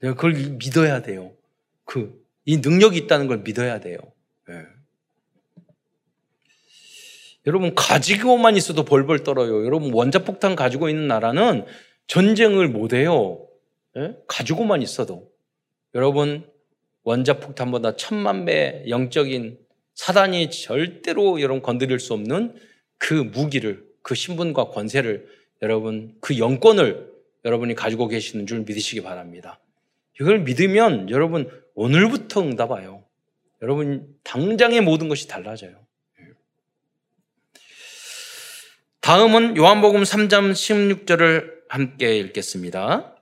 [0.00, 1.32] 그걸 믿어야 돼요.
[1.84, 3.98] 그, 이 능력이 있다는 걸 믿어야 돼요.
[4.48, 4.54] 네.
[7.46, 9.64] 여러분, 가지고만 있어도 벌벌 떨어요.
[9.64, 11.64] 여러분, 원자폭탄 가지고 있는 나라는
[12.06, 13.46] 전쟁을 못 해요.
[13.96, 14.16] 예?
[14.26, 15.30] 가지고만 있어도.
[15.94, 16.46] 여러분,
[17.04, 19.58] 원자폭탄보다 천만 배 영적인
[19.94, 22.54] 사단이 절대로 여러분 건드릴 수 없는
[22.98, 25.28] 그 무기를, 그 신분과 권세를
[25.62, 27.12] 여러분, 그 영권을
[27.44, 29.60] 여러분이 가지고 계시는 줄 믿으시기 바랍니다.
[30.20, 33.04] 이걸 믿으면 여러분 오늘부터 응답와요.
[33.60, 35.82] 여러분 당장의 모든 것이 달라져요.
[39.00, 43.16] 다음은 요한복음 3장 16절을 함께 읽겠습니다.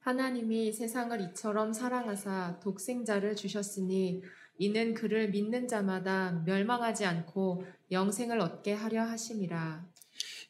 [0.00, 4.22] 하나님이 세상을 이처럼 사랑하사 독생자를 주셨으니
[4.60, 9.80] 이는 그를 믿는 자마다 멸망하지 않고 영생을 얻게 하려 하심이라.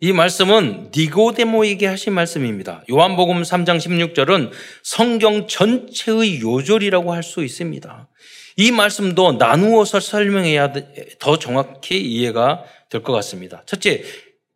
[0.00, 2.82] 이 말씀은 니고데모에게 하신 말씀입니다.
[2.90, 4.50] 요한복음 3장 16절은
[4.82, 8.08] 성경 전체의 요절이라고 할 수 있습니다.
[8.56, 10.72] 이 말씀도 나누어서 설명해야
[11.20, 13.62] 더 정확히 이해가 될 것 같습니다.
[13.64, 14.02] 첫째,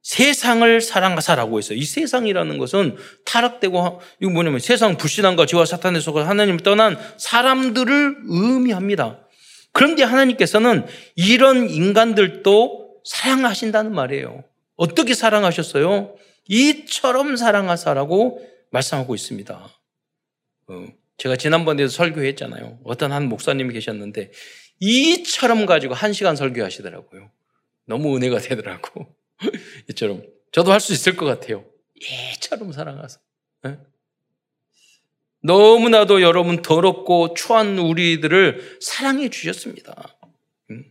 [0.03, 1.79] 세상을 사랑하사라고 했어요.
[1.79, 9.21] 이 세상이라는 것은 타락되고 이거 뭐냐면 세상 불신함과 죄와 사탄의 속을 하나님을 떠난 사람들을 의미합니다.
[9.75, 14.45] 그런데 하나님께서는 이런 인간들도 사랑하신다는 말이에요.
[14.77, 16.17] 어떻게 사랑하셨어요?
[16.49, 19.69] 이처럼 사랑하사라고 말씀하고 있습니다.
[20.69, 20.87] 어,
[21.19, 22.81] 제가 지난번에도 설교했잖아요.
[22.85, 24.31] 어떤 한 목사님이 계셨는데
[24.81, 27.31] 이처럼 가지고 한 시간 설교하시더라고요.
[27.87, 29.07] 너무 은혜가 되더라고.
[29.91, 30.23] 이처럼
[30.53, 31.65] 저도 할 수 있을 것 같아요.
[32.33, 33.19] 이처럼 사랑하사.
[35.45, 35.53] 네?
[35.53, 40.17] 너무나도 여러분 더럽고 추한 우리들을 사랑해 주셨습니다.
[40.71, 40.85] 음.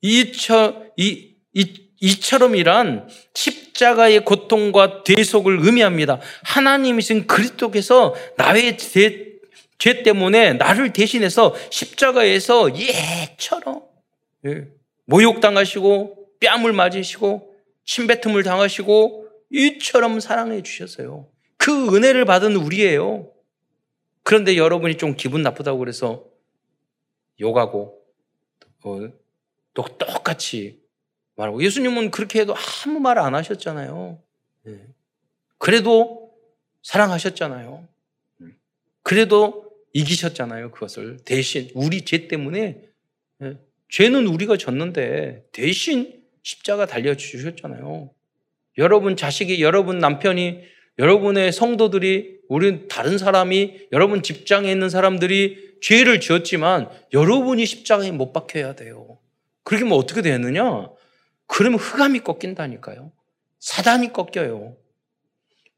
[0.00, 6.18] 이처 이, 이 이처럼이란 십자가의 고통과 대속을 의미합니다.
[6.42, 9.34] 하나님이신 그리스도께서 나의 죄,
[9.78, 13.82] 죄 때문에 나를 대신해서 십자가에서 예처럼
[14.46, 14.66] 예,
[15.04, 21.28] 모욕당하시고 뺨을 맞으시고 침뱉음을 당하시고 이처럼 사랑해 주셨어요.
[21.56, 23.31] 그 은혜를 받은 우리예요.
[24.22, 26.24] 그런데 여러분이 좀 기분 나쁘다고 그래서
[27.40, 28.02] 욕하고
[28.84, 28.98] 어,
[29.74, 30.80] 또 똑같이
[31.36, 32.54] 말하고 예수님은 그렇게 해도
[32.84, 34.22] 아무 말 안 하셨잖아요.
[34.64, 34.86] 네.
[35.58, 36.32] 그래도
[36.82, 37.88] 사랑하셨잖아요.
[39.02, 40.70] 그래도 이기셨잖아요.
[40.70, 42.88] 그것을 대신 우리 죄 때문에
[43.38, 43.58] 네.
[43.88, 48.10] 죄는 우리가 졌는데 대신 십자가 달려 주셨잖아요.
[48.78, 50.62] 여러분 자식이 여러분 남편이
[50.98, 58.74] 여러분의 성도들이 우리 다른 사람이 여러분 직장에 있는 사람들이 죄를 지었지만 여러분이 십자가에 못 박혀야
[58.74, 59.18] 돼요.
[59.64, 60.88] 그렇게 뭐 어떻게 되느냐?
[61.46, 63.12] 그러면 흑암이 꺾인다니까요.
[63.58, 64.76] 사단이 꺾여요.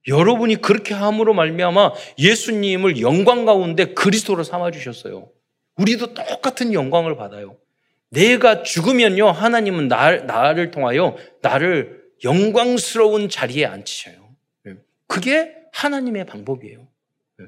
[0.09, 5.31] 여러분이 그렇게 함으로 말미암아 예수님을 영광 가운데 그리스도로 삼아 주셨어요.
[5.77, 7.57] 우리도 똑같은 영광을 받아요.
[8.11, 14.24] 내가 죽으면요 하나님은 나, 나를 통하여 나를 영광스러운 자리에 앉히셔요.
[15.15, 15.21] 예.
[15.21, 16.87] 그게 하나님의 방법이에요.
[17.41, 17.47] 예.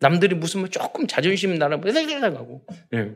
[0.00, 3.14] 남들이 무슨 뭐 조금 자존심 가고 예.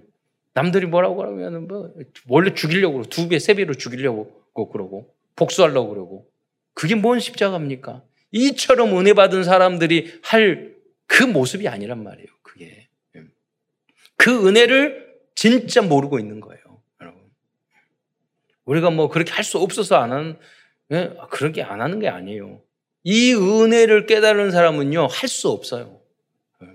[0.55, 1.93] 남들이 뭐라고 하면 뭐
[2.29, 6.31] 원래 죽이려고 두 배, 세 배로 죽이려고 그러고 복수하려고 그러고
[6.75, 8.03] 그게 뭔 십자가입니까?
[8.33, 10.73] 이처럼 은혜 받은 사람들이 할
[11.13, 12.27] 그 모습이 아니란 말이에요.
[12.43, 12.89] 그게
[14.17, 16.63] 그 은혜를 진짜 모르고 있는 거예요,
[17.03, 17.21] 여러분.
[18.65, 20.39] 우리가 뭐 그렇게 할 수 없어서 안 하는
[20.91, 21.15] 예?
[21.31, 22.63] 그렇게 안 하는 게 아니에요.
[23.05, 26.01] 이 은혜를 깨달은 사람은요 할 수 없어요.
[26.63, 26.67] 예.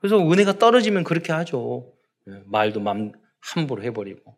[0.00, 1.92] 그래서 은혜가 떨어지면 그렇게 하죠.
[2.28, 4.36] 예, 말도 맘 함부로 해버리고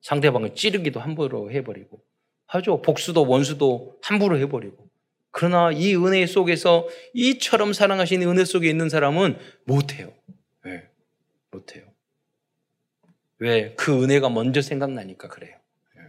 [0.00, 2.00] 상대방을 찌르기도 함부로 해버리고
[2.46, 2.80] 하죠.
[2.80, 4.88] 복수도 원수도 함부로 해버리고.
[5.32, 10.14] 그러나 이 은혜 속에서 이처럼 사랑하신 은혜 속에 있는 사람은 못해요.
[10.64, 10.88] 네,
[11.50, 11.84] 못해요.
[13.38, 13.74] 왜?
[13.74, 15.58] 그 은혜가 먼저 생각나니까 그래요.
[15.96, 16.02] 네.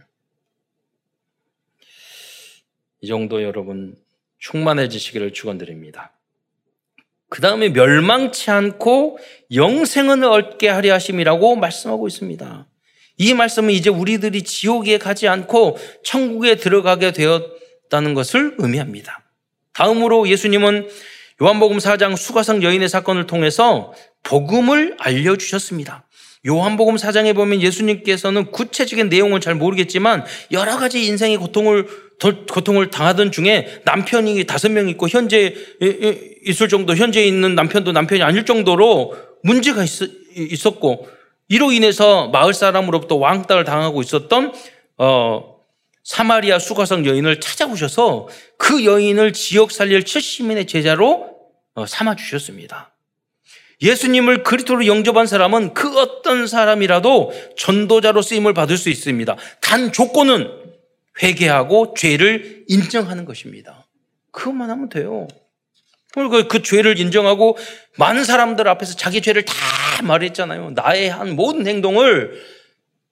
[3.00, 3.96] 이 정도 여러분
[4.38, 6.12] 충만해지시기를 축원드립니다.
[7.30, 9.18] 그 다음에 멸망치 않고
[9.52, 12.66] 영생을 얻게 하려 하심이라고 말씀하고 있습니다.
[13.18, 19.24] 이 말씀은 이제 우리들이 지옥에 가지 않고 천국에 들어가게 되었다는 것을 의미합니다.
[19.74, 20.88] 다음으로 예수님은
[21.42, 23.92] 요한복음 4장 수가성 여인의 사건을 통해서
[24.22, 26.06] 복음을 알려주셨습니다.
[26.46, 31.86] 요한복음 4장에 보면 예수님께서는 구체적인 내용을 잘 모르겠지만 여러 가지 인생의 고통을
[32.20, 35.54] 고통을 당하던 중에 남편이 다섯 명 있고 현재
[36.44, 41.08] 있을 정도 현재 있는 남편도 남편이 아닐 정도로 문제가 있, 었고
[41.48, 44.52] 이로 인해서 마을 사람으로부터 왕따를 당하고 있었던
[44.98, 45.58] 어,
[46.02, 51.30] 사마리아 수가성 여인을 찾아오셔서 그 여인을 지역 살릴 70인의 제자로
[51.74, 52.94] 어, 삼아 주셨습니다.
[53.80, 59.36] 예수님을 그리스도로 영접한 사람은 그 어떤 사람이라도 전도자로 쓰임을 받을 수 있습니다.
[59.60, 60.67] 단 조건은
[61.22, 63.86] 회개하고 죄를 인정하는 것입니다.
[64.30, 65.26] 그것만 하면 돼요.
[66.12, 67.56] 그러니까 그 죄를 인정하고
[67.98, 69.54] 많은 사람들 앞에서 자기 죄를 다
[70.02, 70.70] 말했잖아요.
[70.70, 72.40] 나의 한 모든 행동을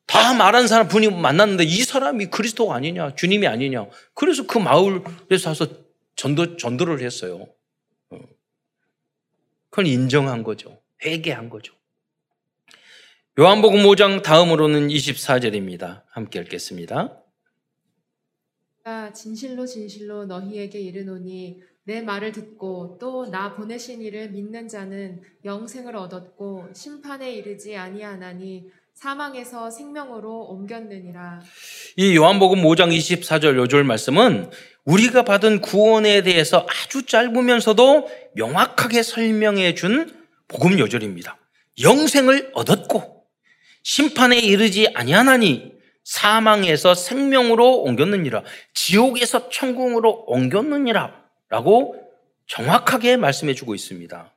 [0.07, 3.86] 다 말한 사람 분이 만났는데 이 사람이 그리스도가 아니냐, 주님이 아니냐.
[4.14, 5.66] 그래서 그 마을에서 와서
[6.14, 7.48] 전도, 전도를 했어요.
[8.11, 8.18] 어.
[9.68, 10.80] 그걸 인정한 거죠.
[11.04, 11.74] 회개한 거죠.
[13.38, 16.02] 요한복음 5장 다음으로는 24절입니다.
[16.09, 17.26] 함께 읽겠습니다.
[18.87, 25.97] 나 진실로 진실로 너희에게 이르노니 내 말을 듣고 또 나 보내신 이를 믿는 자는 영생을
[25.97, 31.41] 얻었고 심판에 이르지 아니하나니 사망에서 생명으로 옮겼느니라.
[31.97, 34.51] 이 요한복음 5장 24절 요절 말씀은
[34.84, 40.14] 우리가 받은 구원에 대해서 아주 짧으면서도 명확하게 설명해 준
[40.47, 41.37] 복음 요절입니다.
[41.82, 43.24] 영생을 얻었고
[43.82, 45.76] 심판에 이르지 아니하나니
[46.07, 48.44] 사망에서 생명으로 옮겼느니라.
[48.74, 51.12] 지옥에서 천국으로 옮겼느니라.
[51.48, 52.00] 라고
[52.46, 54.32] 정확하게 말씀해 주고 있습니다.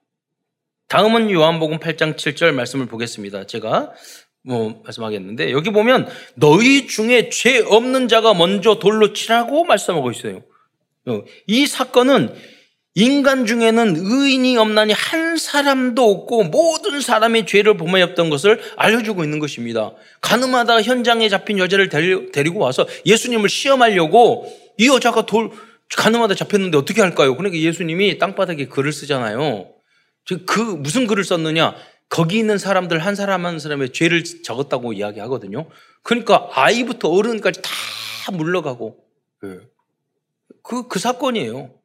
[0.87, 3.45] 다음은 요한복음 8장 7절 말씀을 보겠습니다.
[3.45, 3.93] 제가
[4.41, 10.41] 뭐 말씀하겠는데 여기 보면 너희 중에 죄 없는 자가 먼저 돌로 치라고 말씀하고 있어요.
[11.05, 12.33] 어, 이 사건은
[12.99, 19.93] 인간 중에는 의인이 없나니 한 사람도 없고 모든 사람이 죄를 범하였던 것을 알려주고 있는 것입니다.
[20.19, 21.87] 가늠하다 현장에 잡힌 여자를
[22.33, 25.49] 데리고 와서 예수님을 시험하려고 이 여자가 돌,
[25.95, 27.37] 가늠하다 잡혔는데 어떻게 할까요?
[27.37, 29.69] 그러니까 예수님이 땅바닥에 글을 쓰잖아요.
[30.45, 31.75] 그 무슨 글을 썼느냐?
[32.09, 35.69] 거기 있는 사람들 한 사람 한 사람의 죄를 적었다고 이야기하거든요.
[36.03, 37.71] 그러니까 아이부터 어른까지 다
[38.33, 38.97] 물러가고
[39.39, 39.71] 그,
[40.63, 41.78] 그, 그 사건이에요.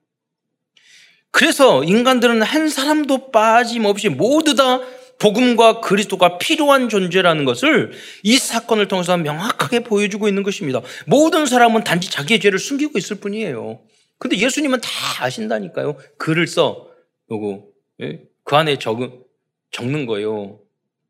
[1.35, 4.78] 그래서 인간들은 한 사람도 빠짐없이 모두 다
[5.18, 7.91] 복음과 그리스도가 필요한 존재라는 것을
[8.22, 10.80] 이 사건을 통해서 명확하게 보여주고 있는 것입니다.
[11.07, 13.80] 모든 사람은 단지 자기의 죄를 숨기고 있을 뿐이에요.
[14.18, 14.89] 근데 예수님은 다
[15.24, 15.97] 아신다니까요.
[16.18, 16.87] 글을 써.
[17.28, 17.64] 요거.
[18.03, 18.22] 예?
[18.45, 18.97] 그 안에 적,
[19.72, 20.61] 적는 거예요.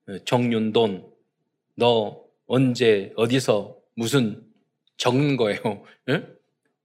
[0.08, 1.04] 예, 정윤돈.
[1.76, 4.42] 너 언제, 어디서, 무슨
[4.96, 5.60] 적는 거예요.
[6.08, 6.22] 예?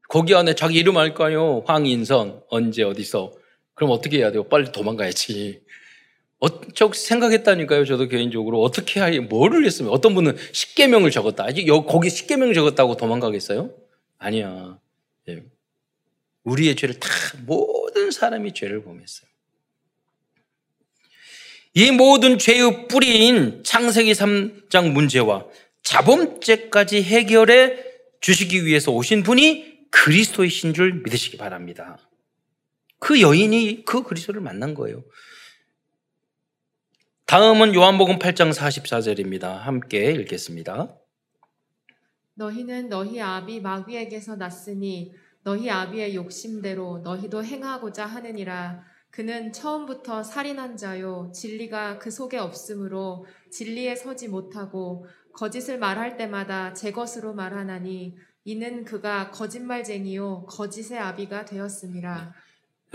[0.10, 1.64] 거기 안에 자기 이름 할까요?
[1.68, 3.32] 황인선, 언제, 어디서.
[3.76, 4.43] 그럼 어떻게 해야 돼요?
[4.43, 5.62] 빨리 도망가야지.
[6.39, 7.86] 어, 저 생각했다니까요.
[7.86, 11.43] 저도 개인적으로 어떻게 하, 뭐를 했으면 어떤 분은 십계명을 적었다.
[11.45, 13.72] 아직 거기 십계명 적었다고 도망가겠어요?
[14.18, 14.80] 아니야.
[15.30, 15.43] 예.
[16.43, 17.07] 우리의 죄를 다
[17.45, 19.30] 모든 사람이 죄를 범했어요.
[21.76, 25.45] 이 모든 죄의 뿌리인 창세기 3장 문제와
[25.84, 27.78] 자범죄까지 해결해
[28.22, 31.97] 주시기 위해서 오신 분이 그리스도이신 줄 믿으시기 바랍니다.
[32.99, 35.03] 그 여인이 그 그리스도를 만난 거예요.
[37.25, 39.57] 다음은 요한복음 8장 44절입니다.
[39.57, 40.95] 함께 읽겠습니다.
[42.33, 45.13] 너희는 너희 아비 마귀에게서 났으니
[45.43, 48.83] 너희 아비의 욕심대로 너희도 행하고자 하느니라.
[49.11, 56.91] 그는 처음부터 살인한 자요 진리가 그 속에 없으므로 진리에 서지 못하고 거짓을 말할 때마다 제
[56.91, 58.15] 것으로 말하나니
[58.49, 62.33] 이는 그가 거짓말쟁이요 거짓의 아비가 되었습니다.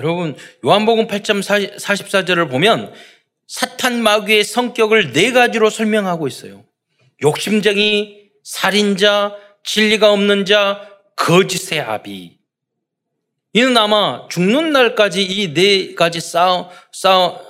[0.00, 0.34] 여러분
[0.64, 1.40] 요한복음 8장
[1.76, 2.92] 44절을 보면
[3.46, 6.64] 사탄 마귀의 성격을 네 가지로 설명하고 있어요.
[7.22, 12.36] 욕심쟁이, 살인자, 진리가 없는 자, 거짓의 아비.
[13.52, 16.68] 이는 아마 죽는 날까지 이 네 가지 싸우,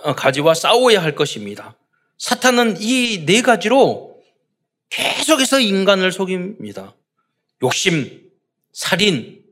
[0.02, 1.74] 어, 가지와 싸워야 할 것입니다.
[2.18, 4.20] 사탄은 이 네 가지로
[4.90, 6.94] 계속해서 인간을 속입니다.
[7.64, 8.30] 욕심,
[8.72, 9.44] 살인,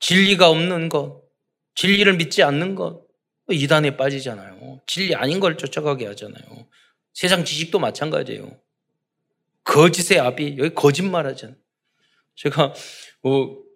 [0.00, 1.22] 진리가 없는 것,
[1.74, 3.04] 진리를 믿지 않는 것,
[3.50, 4.80] 이단에 빠지잖아요.
[4.86, 6.66] 진리 아닌 걸 쫓아가게 하잖아요.
[7.12, 8.58] 세상 지식도 마찬가지예요.
[9.64, 11.58] 거짓의 압이 여기 거짓말 하잖아요.
[12.34, 12.72] 제가
[13.22, 13.66] 뭐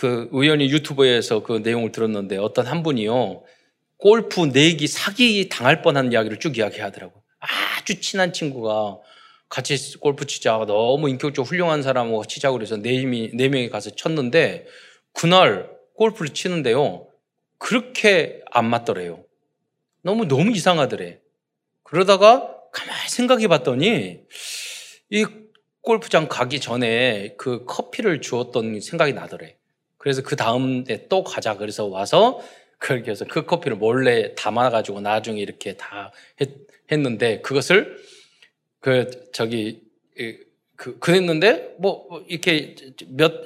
[0.00, 3.44] 그 우연히 유튜브에서 그 내용을 들었는데 어떤 한 분이요.
[3.98, 7.22] 골프 내기 사기 당할 뻔한 이야기를 쭉 이야기하더라고.
[7.38, 8.96] 아주 친한 친구가
[9.50, 14.66] 같이 골프 치자 너무 인격적으로 훌륭한 사람하고 치자고 그래서 네 명이, 네 명이 가서 쳤는데
[15.12, 17.08] 그날 골프를 치는데요.
[17.58, 19.24] 그렇게 안 맞더래요.
[20.02, 21.18] 너무 너무 이상하더래.
[21.82, 24.20] 그러다가 가만히 생각해 봤더니
[25.10, 25.26] 이
[25.82, 29.56] 골프장 가기 전에 그 커피를 주었던 생각이 나더래.
[29.98, 32.40] 그래서 그 다음에 또 가자 그래서 와서
[32.78, 36.48] 그렇게 해서 그 커피를 몰래 담아가지고 나중에 이렇게 다 했,
[36.96, 37.98] 는데 그것을
[38.80, 39.82] 그 저기
[40.76, 42.74] 그 그랬는데 뭐 이렇게
[43.08, 43.44] 몇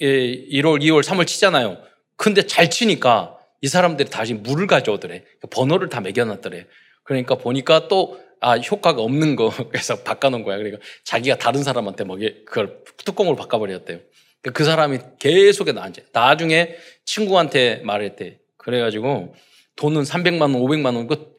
[0.00, 1.78] 1월, 2월, 3월 치잖아요.
[2.16, 5.24] 근데 잘 치니까 이 사람들이 다시 물을 가져오더래.
[5.50, 6.66] 번호를 다 매겨놨더래.
[7.02, 9.50] 그러니까 보니까 또, 아, 효과가 없는 거.
[9.68, 10.56] 그래서 바꿔놓은 거야.
[10.56, 13.98] 그러니까 자기가 다른 사람한테 먹이, 그걸 뚜껑으로 바꿔버렸대요.
[14.42, 18.38] 그그 사람이 계속해 나한테 나중에 친구한테 말했대.
[18.56, 19.34] 그래가지고
[19.76, 21.29] 돈은 300만 원, 500만 원, 그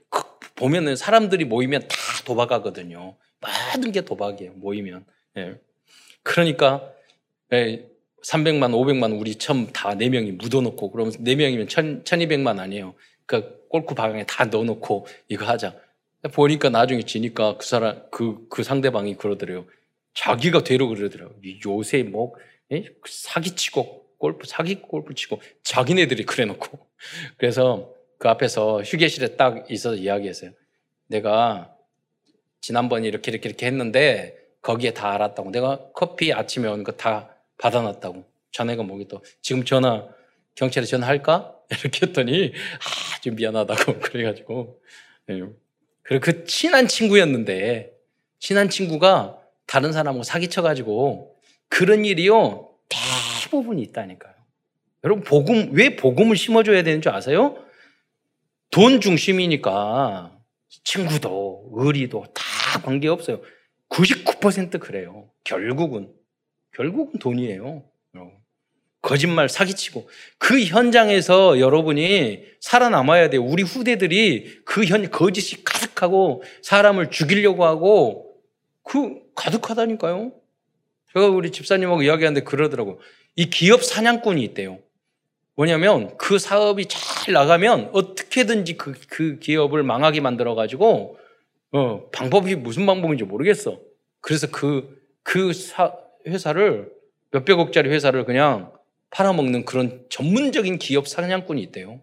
[0.62, 3.16] 보면은 사람들이 모이면 다 도박하거든요.
[3.74, 4.54] 모든 게 도박이에요.
[4.54, 5.06] 모이면.
[5.38, 5.56] 예.
[6.22, 6.94] 그러니까
[7.52, 7.88] 예,
[8.24, 12.94] 300만, 500만 우리 처음 다네 명이 묻어놓고 그러면 네 명이면 1 1200만 아니에요.
[13.26, 15.76] 그러니까 골프 방에 다 넣어놓고 이거 하자.
[16.32, 19.66] 보니까 나중에 지니까 그 사람 그 그 상대방이 그러더래요.
[20.14, 21.40] 자기가 되려 그러더라고요.
[21.66, 22.36] 요새 뭐
[22.72, 22.86] 예?
[23.04, 26.78] 사기치고 골프 사기 골프 치고 자기네들이 그래놓고
[27.38, 27.92] 그래서
[28.22, 30.52] 그 앞에서 휴게실에 딱 있어서 이야기했어요.
[31.08, 31.76] 내가
[32.62, 35.50] 지난번에 이렇게 이렇게 이렇게 했는데 거기에 다 알았다고.
[35.50, 38.24] 내가 커피 아침에 온 거 다 받아놨다고.
[38.52, 40.08] 자네가 뭐기 또 지금 전화
[40.54, 41.56] 경찰에 전화할까?
[41.82, 42.54] 이렇게 했더니
[43.18, 44.80] 아주 미안하다고 그래가지고
[45.32, 45.42] 예.
[46.04, 47.92] 그리고 그 친한 친구였는데
[48.38, 51.38] 친한 친구가 다른 사람하고 사기쳐가지고
[51.70, 54.36] 그런 일이요 대부분 있다니까요.
[55.06, 57.58] 여러분 복음 왜 복음을 심어줘야 되는 줄 아세요?
[58.72, 60.38] 돈 중심이니까
[60.84, 63.42] 친구도 의리도 다 관계 없어요.
[63.90, 65.30] 99% 그래요.
[65.44, 66.12] 결국은
[66.76, 67.84] 결국은 돈이에요.
[68.16, 68.34] 여러분.
[69.02, 70.08] 거짓말 사기치고
[70.38, 73.44] 그 현장에서 여러분이 살아남아야 돼요.
[73.44, 78.36] 우리 후대들이 그 현 거짓이 가득하고 사람을 죽이려고 하고
[78.84, 80.32] 그 가득하다니까요.
[81.14, 83.02] 제가 우리 집사님하고 이야기하는데 그러더라고.
[83.36, 84.80] 이 기업 사냥꾼이 있대요.
[85.56, 91.18] 뭐냐면 그 사업이 잘 나가면 어떻게든지 그, 그 기업을 망하게 만들어가지고
[91.72, 93.80] 어, 방법이 무슨 방법인지 모르겠어.
[94.20, 95.96] 그래서 그, 그 사,
[96.28, 96.92] 회사를
[97.32, 98.72] 몇백억짜리 회사를 그냥
[99.10, 102.02] 팔아먹는 그런 전문적인 기업 사냥꾼이 있대요.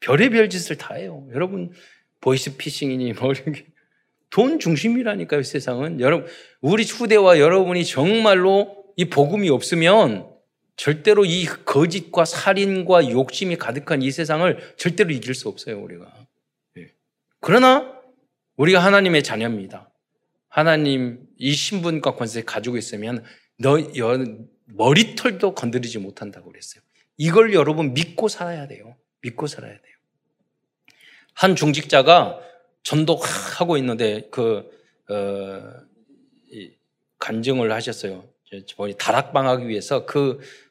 [0.00, 1.26] 별의별 짓을 다 해요.
[1.32, 1.72] 여러분,
[2.20, 3.66] 보이스피싱이니 뭐 이렇게.
[4.30, 6.00] 돈 중심이라니까요, 세상은.
[6.00, 6.28] 여러분,
[6.60, 10.29] 우리 후대와 여러분이 정말로 이 복음이 없으면
[10.80, 16.10] 절대로 이 거짓과 살인과 욕심이 가득한 이 세상을 절대로 이길 수 없어요, 우리가.
[16.78, 16.94] 예.
[17.38, 18.00] 그러나
[18.56, 19.92] 우리가 하나님의 자녀입니다.
[20.48, 23.22] 하나님 이 신분과 권세 가지고 있으면
[23.58, 23.76] 너
[24.68, 26.82] 머리털도 건드리지 못한다고 그랬어요.
[27.18, 28.96] 이걸 여러분 믿고 살아야 돼요.
[29.20, 29.94] 믿고 살아야 돼요.
[31.34, 32.40] 한 중직자가
[32.84, 34.70] 전도하고 있는데 그
[35.10, 35.74] 어,
[37.18, 38.24] 간증을 하셨어요.
[38.66, 40.69] 저번에 다락방하기 위해서 그 어,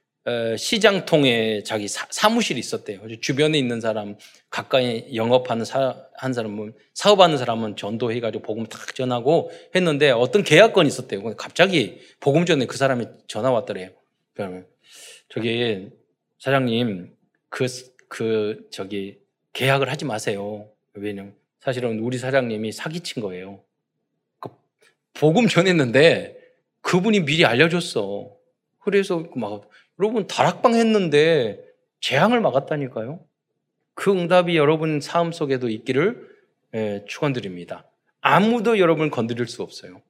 [0.57, 2.99] 시장 통에 자기 사, 무실이 있었대요.
[3.21, 4.17] 주변에 있는 사람,
[4.49, 11.23] 가까이 영업하는 사, 한 사람은, 사업하는 사람은 전도해가지고 복음 탁 전하고 했는데 어떤 계약건이 있었대요.
[11.35, 13.89] 갑자기 복음 전에 그 사람이 전화 왔더래요.
[14.33, 14.65] 그러면,
[15.29, 15.89] 저기,
[16.39, 17.15] 사장님,
[17.49, 17.67] 그,
[18.07, 19.19] 그, 저기,
[19.53, 20.69] 계약을 하지 마세요.
[20.93, 23.61] 왜냐면, 사실은 우리 사장님이 사기친 거예요.
[24.39, 24.49] 그
[25.13, 26.37] 복음 전했는데
[26.81, 28.31] 그분이 미리 알려줬어.
[28.79, 29.69] 그래서 막
[29.99, 31.63] 여러분 다락방 했는데
[31.99, 33.19] 재앙을 막았다니까요.
[33.93, 36.29] 그 응답이 여러분 삶 속에도 있기를
[36.73, 37.85] 예, 축원드립니다.
[38.21, 40.01] 아무도 여러분을 건드릴 수 없어요.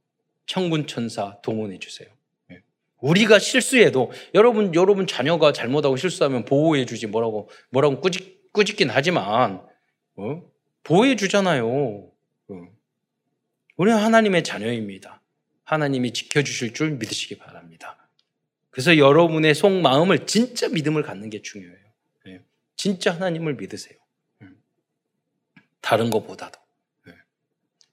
[0.45, 2.07] 천군 천사 동원해 주세요.
[2.51, 2.61] 예.
[2.99, 9.61] 우리가 실수해도 여러분 여러분 자녀가 잘못하고 실수하면 보호해 주지 뭐라고 뭐라고 꾸짖 꾸짖긴 하지만
[10.15, 10.43] 어?
[10.83, 11.67] 보호해 주잖아요.
[11.67, 12.67] 어.
[13.77, 15.21] 우리는 하나님의 자녀입니다.
[15.63, 17.98] 하나님이 지켜 주실 줄 믿으시기 바랍니다.
[18.69, 21.85] 그래서 여러분의 속마음을 진짜 믿음을 갖는 게 중요해요.
[22.25, 22.41] 네.
[22.75, 23.97] 진짜 하나님을 믿으세요.
[24.41, 24.61] 음.
[25.81, 26.59] 다른 것보다도.
[27.07, 27.13] 네.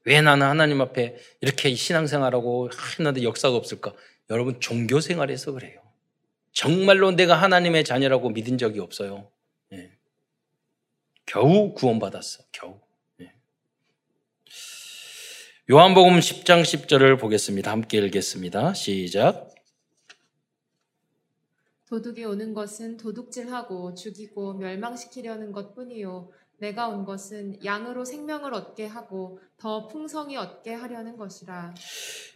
[0.05, 3.95] 왜 나는 하나님 앞에 이렇게 신앙생활하고 했는데 역사가 없을까?
[4.31, 5.81] 여러분 종교생활에서 그래요.
[6.53, 9.31] 정말로 내가 하나님의 자녀라고 믿은 적이 없어요.
[9.70, 9.93] 네.
[11.24, 12.45] 겨우 구원받았어.
[12.53, 12.81] 겨우.
[15.68, 17.72] 요한복음 10장 10절을 보겠습니다.
[17.72, 18.72] 함께 읽겠습니다.
[18.74, 19.46] 시작.
[21.89, 29.87] 도둑이 오는 것은 도둑질하고 죽이고 멸망시키려는 것뿐이요 내가 온 것은 양으로 생명을 얻게 하고 더
[29.87, 31.74] 풍성히 얻게 하려는 것이라.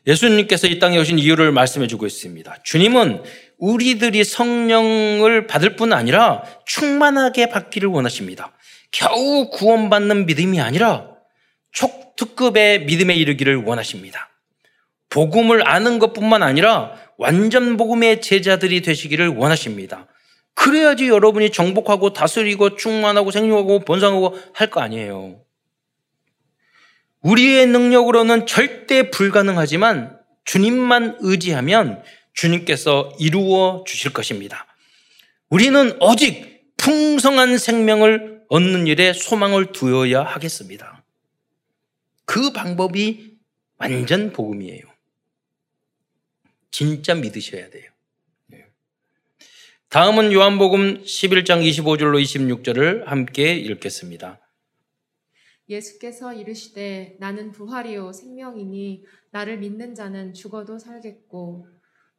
[0.07, 2.63] 예수님께서 이 땅에 오신 이유를 말씀해 주고 있습니다.
[2.63, 3.23] 주님은
[3.59, 8.53] 우리들이 성령을 받을 뿐 아니라 충만하게 받기를 원하십니다.
[8.93, 11.11] 겨우 구원받는 믿음이 아니라
[11.73, 14.29] 촉특급의 믿음에 이르기를 원하십니다.
[15.09, 20.07] 복음을 아는 것뿐만 아니라 완전 복음의 제자들이 되시기를 원하십니다.
[20.55, 25.43] 그래야지 여러분이 정복하고 다스리고 충만하고 생육하고 번성하고 할 거 아니에요.
[27.21, 32.03] 우리의 능력으로는 절대 불가능하지만 주님만 의지하면
[32.33, 34.67] 주님께서 이루어 주실 것입니다.
[35.51, 41.05] 우리는 오직 풍성한 생명을 얻는 일에 소망을 두어야 하겠습니다.
[42.25, 43.35] 그 방법이
[43.77, 44.85] 완전 복음이에요.
[46.71, 47.91] 진짜 믿으셔야 돼요.
[49.91, 54.39] 다음은 요한복음 11장 25절로 26절을 함께 읽겠습니다.
[55.69, 61.67] 예수께서 이르시되 나는 부활이요 생명이니 나를 믿는 자는 죽어도 살겠고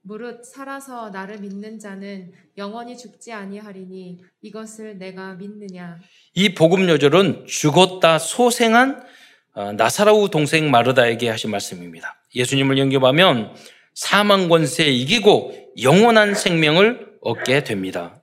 [0.02, 5.99] 무릇 살아서 나를 믿는 자는 영원히 죽지 아니하리니 이것을 내가 믿느냐
[6.34, 9.02] 이 복음 요절은 죽었다 소생한
[9.54, 12.22] 어, 나사라우 동생 마르다에게 하신 말씀입니다.
[12.36, 13.54] 예수님을 영접하면
[13.94, 18.22] 사망 권세에 이기고 영원한 생명을 얻게 됩니다.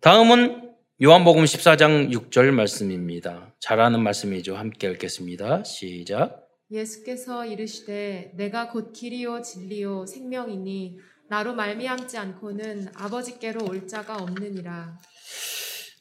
[0.00, 0.70] 다음은
[1.02, 3.54] 요한복음 14장 6절 말씀입니다.
[3.58, 4.56] 잘 아는 말씀이죠.
[4.56, 5.64] 함께 읽겠습니다.
[5.64, 6.46] 시작.
[6.70, 14.98] 예수께서 이르시되 내가 곧 길이요 진리요 생명이니 나로 말미암지 않고는 아버지께로 올 자가 없느니라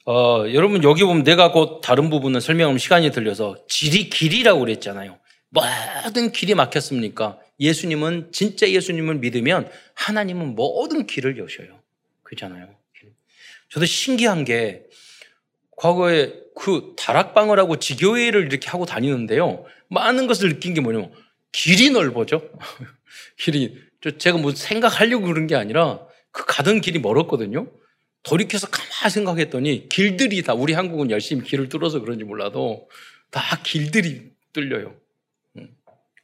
[0.05, 5.17] 어, 여러분 여기 보면 내가 곧 다른 부분은 설명하면 시간이 들려서 길이 길이라고 그랬잖아요.
[5.49, 7.39] 모든 길이 막혔습니까?
[7.59, 11.79] 예수님은 진짜 예수님을 믿으면 하나님은 모든 길을 여셔요.
[12.23, 12.75] 그렇잖아요.
[13.69, 14.83] 저도 신기한 게
[15.77, 19.65] 과거에 그 다락방을 하고 지교회를 이렇게 하고 다니는데요.
[19.87, 21.11] 많은 것을 느낀 게 뭐냐면
[21.51, 22.41] 길이 넓어져.
[23.37, 23.77] 길이
[24.17, 25.99] 제가 뭐 생각하려고 그런 게 아니라
[26.31, 27.71] 그 가던 길이 멀었거든요.
[28.23, 32.89] 돌이켜서 가만히 생각했더니 길들이 다 우리 한국은 열심히 길을 뚫어서 그런지 몰라도
[33.31, 34.95] 다 길들이 뚫려요.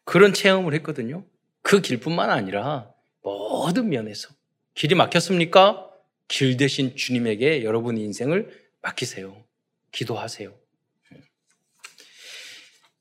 [0.05, 0.11] 음.
[0.11, 1.25] 그런 체험을 했거든요.
[1.61, 2.89] 그 길뿐만 아니라
[3.23, 4.29] 모든 면에서
[4.75, 5.89] 길이 막혔습니까?
[6.27, 8.49] 길 대신 주님에게 여러분의 인생을
[8.81, 9.43] 맡기세요.
[9.91, 10.53] 기도하세요.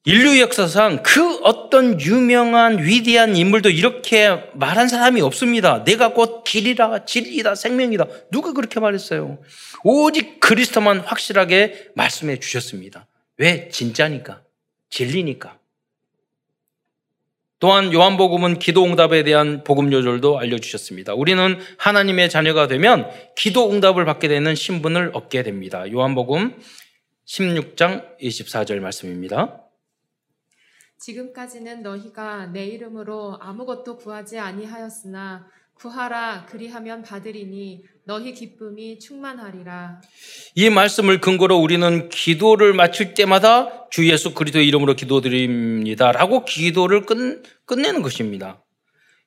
[0.07, 5.83] 인류 역사상 그 어떤 유명한 위대한 인물도 이렇게 말한 사람이 없습니다.
[5.85, 8.07] 내가 곧 길이라 진리다 생명이다.
[8.31, 9.39] 누가 그렇게 말했어요?
[9.83, 13.07] 오직 그리스도만 확실하게 말씀해 주셨습니다.
[13.39, 13.69] 왜?
[13.71, 14.43] 진짜니까.
[14.91, 15.59] 진리니까.
[17.65, 21.15] 또한 요한복음은 기도 응답에 대한 복음 요절도 알려주셨습니다.
[21.15, 23.09] 우리는 하나님의 자녀가 되면
[23.39, 25.91] 기도 응답을 받게 되는 신분을 얻게 됩니다.
[25.91, 26.61] 요한복음
[27.25, 29.63] 16장 24절 말씀입니다.
[30.99, 40.01] 지금까지는 너희가 내 이름으로 아무것도 구하지 아니하였으나 구하라 그리하면 받으리니 너희 기쁨이 충만하리라.
[40.55, 48.03] 이 말씀을 근거로 우리는 기도를 마칠 때마다 주 예수 그리스도의 이름으로 기도드립니다라고 기도를 끝, 끝내는
[48.03, 48.63] 것입니다.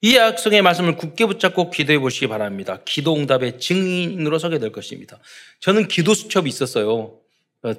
[0.01, 2.79] 이 약속의 말씀을 굳게 붙잡고 기도해 보시기 바랍니다.
[2.85, 5.19] 기도 응답의 증인으로 서게 될 것입니다.
[5.59, 7.19] 저는 기도 수첩이 있었어요.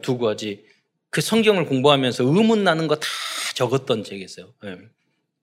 [0.03, 0.65] 두 가지.
[1.11, 3.07] 그 성경을 공부하면서 의문 나는 거 다
[3.55, 4.53] 적었던 적이 있어요.
[4.63, 4.77] 네.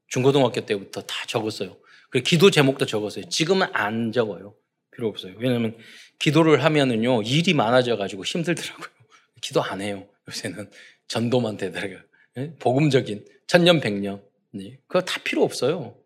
[0.08, 1.76] 중고등학교 때부터 다 적었어요.
[2.16, 3.28] 그리고 기도 제목도 적었어요.
[3.28, 4.56] 지금은 안 적어요.
[4.96, 5.34] 필요 없어요.
[5.38, 5.78] 왜냐하면
[6.18, 8.88] 기도를 하면은요 일이 많아져 가지고 힘들더라고요.
[9.42, 10.08] 기도 안 해요.
[10.30, 10.72] 요새는
[11.10, 12.00] 전도만 되더라고요.
[12.36, 12.56] 네?
[12.60, 14.24] 복음적인 천년백년.
[14.52, 14.78] 네.
[14.88, 15.98] 그거 다 필요 없어요.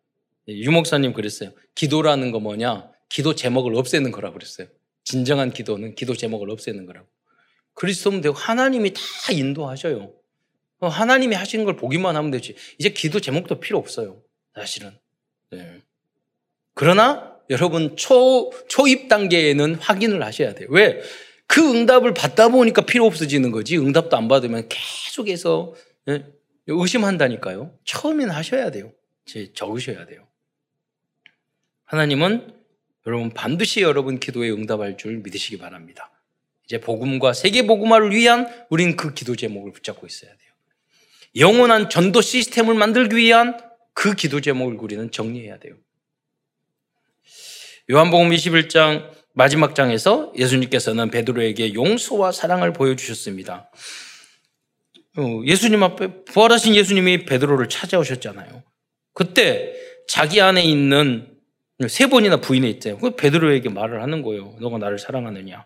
[0.48, 0.58] 네.
[0.58, 1.52] 유목사님 그랬어요.
[1.76, 2.90] 기도라는 거 뭐냐?
[3.08, 4.66] 기도 제목을 없애는 거라고 그랬어요.
[5.04, 7.08] 진정한 기도는 기도 제목을 없애는 거라고.
[7.76, 9.02] 그리스도면 되고 하나님이 다
[9.32, 10.12] 인도하셔요.
[10.82, 12.56] 하나님이 하시는 걸 보기만 하면 되지.
[12.80, 14.24] 이제 기도 제목도 필요 없어요.
[14.56, 14.98] 사실은.
[15.52, 15.84] 네.
[16.80, 20.70] 그러나 여러분 초 초입 단계에는 확인을 하셔야 돼요.
[20.72, 21.02] 왜?
[21.46, 23.78] 그 응답을 받다 보니까 필요 없어지는 거지.
[23.78, 25.74] 응답도 안 받으면 계속해서
[26.06, 26.24] 네?
[26.68, 27.78] 의심한다니까요.
[27.84, 28.94] 처음엔 하셔야 돼요.
[29.54, 30.26] 적으셔야 돼요.
[31.84, 32.54] 하나님은
[33.08, 36.10] 여러분 반드시 여러분 기도에 응답할 줄 믿으시기 바랍니다.
[36.64, 40.52] 이제 복음과 세계 복음화를 위한 우리는 그 기도 제목을 붙잡고 있어야 돼요.
[41.36, 43.60] 영원한 전도 시스템을 만들기 위한
[43.94, 45.76] 그 기도 제목을 우리는 정리해야 돼요.
[47.92, 53.72] 요한복음 21장 마지막 장에서 예수님께서는 베드로에게 용서와 사랑을 보여주셨습니다.
[55.18, 58.62] 어, 예수님 앞에 부활하신 예수님이 베드로를 찾아오셨잖아요.
[59.14, 59.74] 그때
[60.08, 61.36] 자기 안에 있는
[61.88, 63.00] 세 번이나 부인에 있대요.
[63.00, 64.56] 그 베드로에게 말을 하는 거예요.
[64.60, 65.66] 너가 나를 사랑하느냐?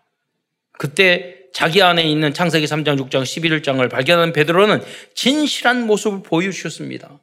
[0.80, 4.82] 그때 자기 안에 있는 창세기 3장, 6장, 11장을 발견한 베드로는
[5.14, 7.20] 진실한 모습을 보여주셨습니다.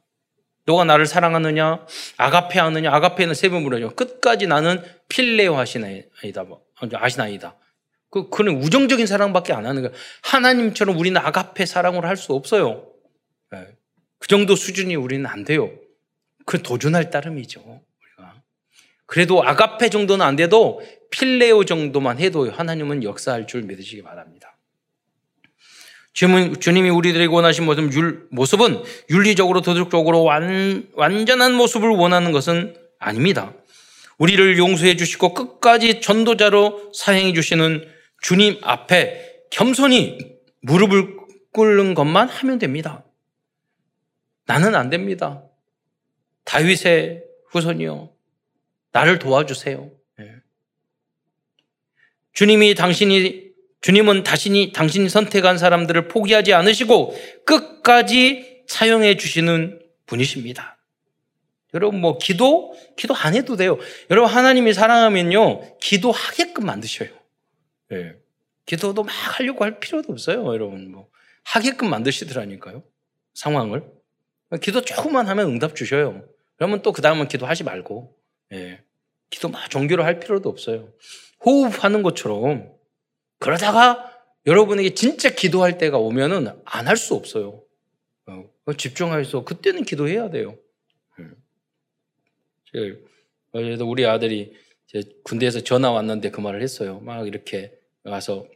[0.65, 1.85] 너가 나를 사랑하느냐?
[2.17, 2.93] 아가페 하느냐?
[2.93, 3.91] 아가페는 세번 물어요.
[3.91, 6.45] 끝까지 나는 필레오 하시나이다.
[6.93, 7.49] 아시나이다.
[7.49, 7.59] 뭐,
[8.09, 9.95] 그, 그는 우정적인 사랑밖에 안 하는 거예요.
[10.23, 12.87] 하나님처럼 우리는 아가페 사랑을 할수 없어요.
[13.51, 13.67] 네.
[14.19, 15.71] 그 정도 수준이 우리는 안 돼요.
[16.45, 17.61] 그 도전할 따름이죠.
[17.61, 18.41] 우리가.
[19.05, 24.50] 그래도 아가페 정도는 안 돼도 필레오 정도만 해도 하나님은 역사할 줄 믿으시기 바랍니다.
[26.13, 27.65] 주님이 우리들에게 원하신
[28.31, 33.53] 모습 은 윤리적으로 도덕적으로 완, 완전한 모습을 원하는 것은 아닙니다.
[34.17, 37.87] 우리를 용서해 주시고 끝까지 전도자로 사행해 주시는
[38.21, 40.17] 주님 앞에 겸손히
[40.61, 41.17] 무릎을
[41.53, 43.03] 꿇는 것만 하면 됩니다.
[44.45, 45.43] 나는 안 됩니다.
[46.43, 48.11] 다윗의 후손이요.
[48.91, 49.89] 나를 도와주세요.
[52.33, 53.50] 주님이 당신이
[53.81, 57.15] 주님은 다신이 당신이 선택한 사람들을 포기하지 않으시고
[57.45, 60.77] 끝까지 사용해 주시는 분이십니다.
[61.73, 63.77] 여러분 뭐 기도 기도 안 해도 돼요.
[64.09, 67.09] 여러분 하나님이 사랑하면요 기도하게끔 만드셔요.
[67.93, 68.15] 예.
[68.65, 71.09] 기도도 막 하려고 할 필요도 없어요, 여러분 뭐
[71.43, 72.83] 하게끔 만드시더라니까요
[73.33, 73.83] 상황을.
[74.61, 76.23] 기도 조금만 하면 응답 주셔요.
[76.57, 78.15] 그러면 또 그 다음은 기도하지 말고
[78.53, 78.81] 예.
[79.29, 80.89] 기도 막 종교로 할 필요도 없어요.
[81.43, 82.69] 호흡하는 것처럼
[83.41, 84.09] 그러다가
[84.45, 87.63] 여러분에게 진짜 기도할 때가 오면은 안 할 수 없어요.
[88.27, 90.57] 어, 집중해서 그때는 기도해야 돼요.
[93.51, 94.53] 그래서 우리 아들이
[95.23, 96.99] 군대에서 전화 왔는데 그 말을 했어요.
[97.01, 98.47] 막 이렇게 와서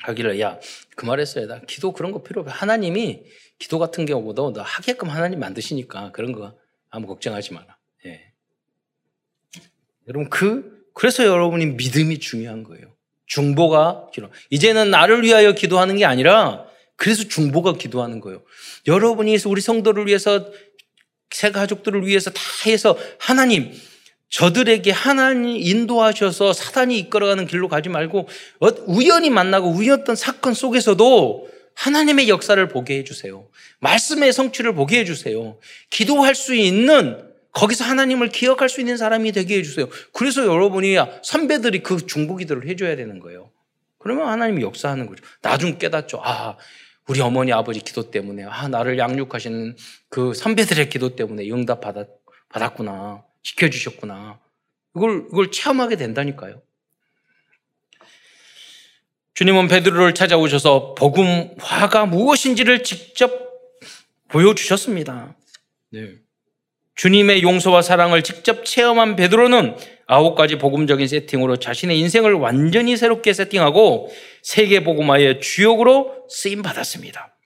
[0.00, 0.58] 하기를 야
[0.96, 1.46] 그 말했어요.
[1.46, 2.52] 나 기도 그런 거 필요 없어.
[2.52, 3.22] 하나님이
[3.58, 6.58] 기도 같은 경우도 너 하게끔 하나님 만드시니까 그런 거
[6.90, 7.76] 아무 걱정하지 마라.
[8.06, 8.32] 예.
[10.08, 12.97] 여러분 그 그래서 여러분이 믿음이 중요한 거예요.
[13.28, 14.28] 중보가 기도.
[14.50, 16.64] 이제는 나를 위하여 기도하는 게 아니라
[16.96, 18.42] 그래서 중보가 기도하는 거예요.
[18.86, 20.50] 여러분이 우리 성도를 위해서
[21.30, 23.72] 새 가족들을 위해서 다 해서 하나님
[24.30, 28.28] 저들에게 하나님 인도하셔서 사단이 이끌어가는 길로 가지 말고
[28.60, 33.48] 어, 우연히 만나고 우연했던 사건 속에서도 하나님의 역사를 보게 해주세요.
[33.78, 35.58] 말씀의 성취를 보게 해주세요.
[35.90, 39.88] 기도할 수 있는 거기서 하나님을 기억할 수 있는 사람이 되게 해주세요.
[40.12, 43.50] 그래서 여러분이 선배들이 그 중보기도를 해줘야 되는 거예요.
[43.98, 45.24] 그러면 하나님이 역사하는 거죠.
[45.42, 46.20] 나중 깨닫죠.
[46.22, 46.56] 아,
[47.08, 49.76] 우리 어머니 아버지 기도 때문에 아 나를 양육하시는
[50.10, 52.06] 그 선배들의 기도 때문에 응답 받았,
[52.50, 54.38] 받았구나 지켜주셨구나
[54.94, 56.62] 이걸 이걸 체험하게 된다니까요.
[59.34, 63.48] 주님은 베드로를 찾아오셔서 복음화가 무엇인지를 직접
[64.28, 65.36] 보여주셨습니다.
[65.90, 66.16] 네.
[66.98, 69.76] 주님의 용서와 사랑을 직접 체험한 베드로는
[70.08, 74.10] 아홉 가지 복음적인 세팅으로 자신의 인생을 완전히 새롭게 세팅하고
[74.42, 77.36] 세계 복음화의 주역으로 쓰임 받았습니다.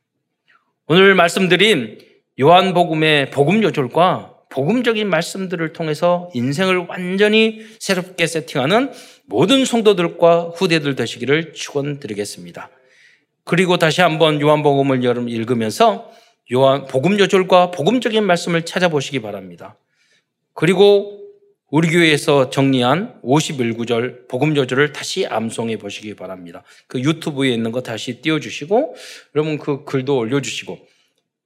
[0.86, 1.98] 오늘 말씀드린
[2.40, 8.90] 요한복음의 복음 요절과 복음적인 말씀들을 통해서 인생을 완전히 새롭게 세팅하는
[9.26, 12.70] 모든 성도들과 후대들 되시기를 축원드리겠습니다.
[13.44, 16.11] 그리고 다시 한번 요한복음을 여러분 읽으면서
[16.53, 19.76] 요한 복음 요절과 복음적인 말씀을 찾아보시기 바랍니다.
[20.55, 21.20] 그리고
[21.70, 26.64] 우리 교회에서 정리한 51구절 복음 요절을 다시 암송해 보시기 바랍니다.
[26.86, 28.95] 그 유튜브에 있는 거 다시 띄워 주시고,
[29.34, 30.78] 여러분 그 글도 올려 주시고,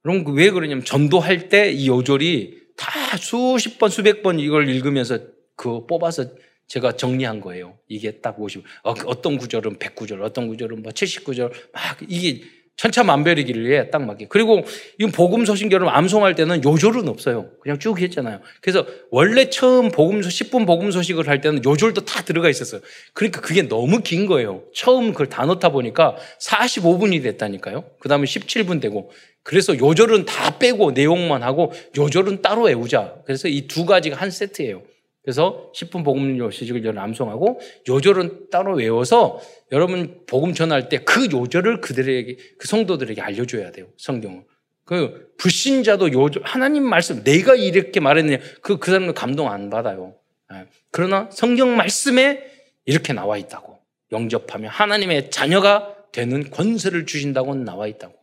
[0.03, 5.19] 여러분 그왜 그러냐면 전도할 때 이 요절이 다 수십 번, 수백 번 이걸 읽으면서
[5.55, 6.25] 그 뽑아서
[6.67, 7.77] 제가 정리한 거예요.
[7.87, 12.43] 이게 딱 50, 어, 어떤 구절은 100구절, 어떤 구절은 뭐 70구절, 막 이게
[12.77, 14.27] 천차만별이길래 딱 맞게.
[14.29, 14.63] 그리고
[14.99, 17.49] 이 복음 여러분 암송할 때는 요절은 없어요.
[17.61, 18.39] 그냥 쭉 했잖아요.
[18.61, 22.81] 그래서 원래 처음 복음 소 10분 복음 소식을 할 때는 요절도 다 들어가 있었어요.
[23.13, 24.63] 그러니까 그게 너무 긴 거예요.
[24.73, 27.83] 처음 그걸 다 넣다 보니까 45분이 됐다니까요.
[27.99, 29.11] 그다음에 17분 되고
[29.43, 33.15] 그래서 요절은 다 빼고 내용만 하고 요절은 따로 외우자.
[33.25, 34.81] 그래서 이 두 가지가 한 세트예요.
[35.27, 37.59] 그래서 10분 복음 요식을 저는 암송하고
[37.89, 39.41] 요절은 따로 외워서
[39.73, 43.87] 여러분 복음 전할 때 그 요절을 그들에게 그 성도들에게 알려줘야 돼요.
[43.97, 44.45] 성경을.
[44.85, 50.15] 그 불신자도 요절 하나님 말씀 내가 이렇게 말했느냐 그그 그 사람은 감동 안 받아요.
[50.53, 50.65] 예.
[50.91, 52.49] 그러나 성경 말씀에
[52.85, 53.79] 이렇게 나와 있다고
[54.13, 58.13] 영접하면 하나님의 자녀가 되는 권세를 주신다고 나와 있다고.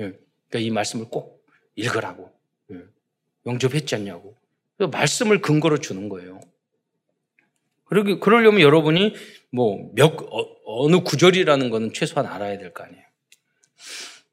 [0.00, 0.12] 예.
[0.50, 1.42] 그러니까 이 말씀을 꼭
[1.76, 2.30] 읽으라고.
[2.72, 2.80] 예.
[3.46, 4.36] 영접했지 않냐고.
[4.80, 6.40] 그 말씀을 근거로 주는 거예요.
[7.84, 9.14] 그러기, 그러려면 여러분이
[9.52, 13.02] 뭐 몇, 어, 느 구절이라는 것은 최소한 알아야 될 거 아니에요.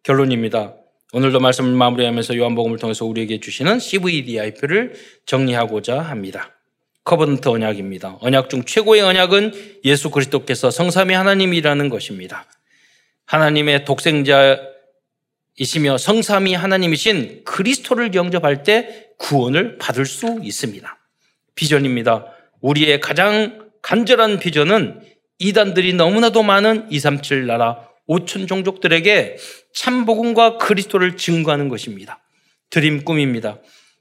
[0.03, 0.73] 결론입니다.
[1.11, 4.93] 오늘도 말씀을 마무리하면서 요한복음을 통해서 우리에게 주시는 CVDIP를
[5.25, 6.53] 정리하고자 합니다.
[7.03, 8.19] covenant 언약입니다.
[8.21, 12.45] 언약 중 최고의 언약은 예수 그리스도께서 성삼위 하나님이라는 것입니다.
[13.25, 14.61] 하나님의 독생자
[15.57, 20.97] 이시며 성삼위 하나님이신 그리스도를 영접할 때 구원을 받을 수 있습니다.
[21.55, 22.25] 비전입니다.
[22.61, 25.01] 우리의 가장 간절한 비전은
[25.39, 29.37] 이단들이 너무나도 많은 237 나라 5천 종족들에게
[29.73, 32.19] 참복음과 그리스도를 증거하는 것입니다.
[32.69, 33.59] 드림 꿈입니다.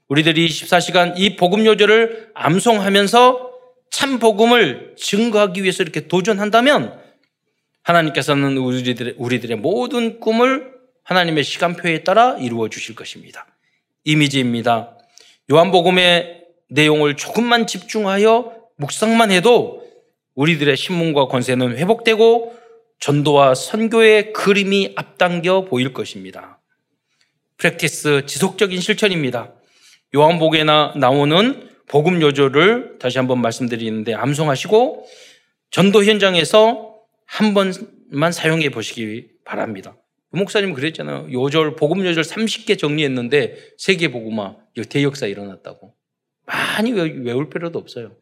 [0.09, 3.51] 우리들이 24시간 이 복음 요절을 암송하면서
[3.91, 6.99] 참복음을 증거하기 위해서 이렇게 도전한다면
[7.83, 10.76] 하나님께서는 우리들의, 우리들의 모든 꿈을
[11.07, 13.47] 하나님의 시간표에 따라 이루어 주실 것입니다.
[14.03, 14.97] 이미지입니다.
[15.49, 19.87] 요한복음의 내용을 조금만 집중하여 묵상만 해도
[20.35, 22.57] 우리들의 신문과 권세는 회복되고
[22.99, 26.59] 전도와 선교의 그림이 앞당겨 보일 것입니다.
[27.55, 29.53] 프랙티스 지속적인 실천입니다.
[30.13, 35.07] 요한복에 나오는 복음 요조를 다시 한번 말씀드리는데 암송하시고
[35.71, 36.95] 전도 현장에서
[37.25, 39.95] 한 번만 사용해 보시기 바랍니다.
[40.31, 41.29] 목사님 그랬잖아요.
[41.31, 44.55] 요절 복음 요절 30개 정리했는데 세계 복음화
[44.89, 45.95] 대역사 일어났다고.
[46.45, 48.15] 많이 외울 필요도 없어요.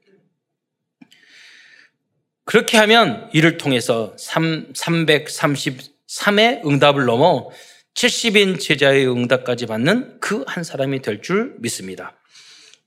[2.46, 7.50] 그렇게 하면 이를 통해서 3, 333의 응답을 넘어
[7.96, 12.20] 70인 제자의 응답까지 받는 그 한 사람이 될 줄 믿습니다.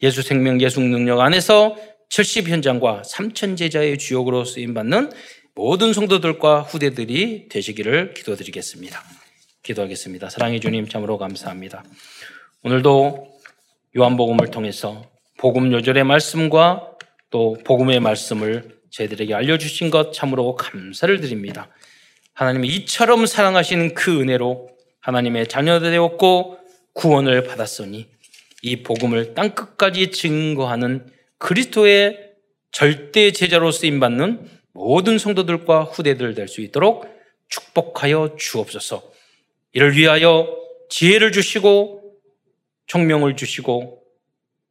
[0.02, 1.76] 예수 생명 예수 능력 안에서
[2.10, 5.10] 70 현장과 3천 제자의 주역으로 쓰임 받는
[5.59, 9.02] 모든 성도들과 후대들이 되시기를 기도드리겠습니다.
[9.64, 10.30] 기도하겠습니다.
[10.30, 11.82] 사랑해 주님 참으로 감사합니다.
[12.62, 13.26] 오늘도
[13.96, 15.02] 요한복음을 통해서
[15.36, 16.92] 복음 요절의 말씀과
[17.30, 21.68] 또 복음의 말씀을 저희들에게 알려주신 것 참으로 감사를 드립니다.
[22.34, 24.68] 하나님이 이처럼 사랑하신 그 은혜로
[25.00, 26.56] 하나님의 자녀들 되었고
[26.92, 28.06] 구원을 받았으니
[28.62, 32.28] 이 복음을 땅끝까지 증거하는 그리스도의
[32.70, 37.06] 절대 제자로 쓰임 받는 모든 성도들과 후대들 될 수 있도록
[37.48, 39.02] 축복하여 주옵소서.
[39.72, 40.56] 이를 위하여
[40.88, 42.14] 지혜를 주시고
[42.86, 44.02] 총명을 주시고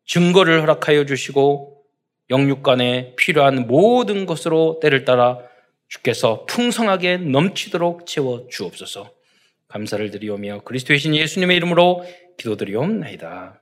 [0.06, 1.84] 증거를 허락하여 주시고
[2.30, 5.40] 영육간에 필요한 모든 것으로 때를 따라
[5.88, 9.12] 주께서 풍성하게 넘치도록 채워 주옵소서.
[9.68, 12.06] 감사를 드리오며 그리스도의 신 예수님의 이름으로
[12.38, 13.62] 기도드리옵나이다.